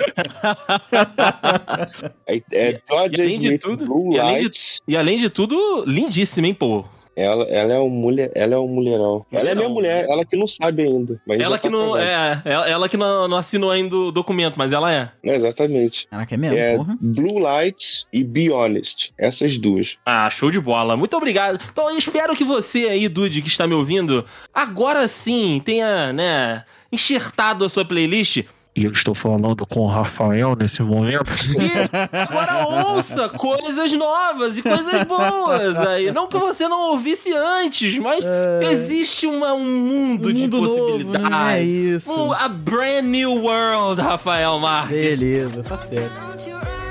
[2.26, 4.58] É, é Georgia além de tudo- e além de-.
[4.88, 6.84] E além de tudo, lindíssima, hein, pô?
[7.14, 9.26] Ela, ela é um mulher, ela é um mulherão.
[9.30, 11.20] Ela é minha mulher, ela que não sabe ainda.
[11.26, 11.96] Mas Ela que tá não.
[11.96, 15.10] É, ela, ela que não, não assinou ainda o documento, mas ela é.
[15.22, 16.06] É, exatamente.
[16.08, 16.96] Caraca, é mesmo, É porra.
[17.00, 19.12] Blue Lights e Be Honest.
[19.18, 19.98] Essas duas.
[20.06, 20.96] Ah, show de bola.
[20.96, 21.62] Muito obrigado.
[21.70, 26.64] Então, eu espero que você aí, Dude, que está me ouvindo, agora sim tenha, né,
[26.90, 28.44] enxertado a sua playlist.
[28.74, 31.30] E eu estou falando com o Rafael nesse momento.
[31.60, 36.10] E agora ouça coisas novas e coisas boas aí.
[36.10, 38.24] Não que você não ouvisse antes, mas
[38.70, 40.78] existe uma- um mundo, Um de mundo novo,
[41.10, 41.18] né?
[41.18, 41.68] É possibilidades.
[41.68, 42.10] isso.
[42.12, 45.18] Um- a brand new world, Rafael Marques.
[45.18, 46.81] Beleza, tá certo.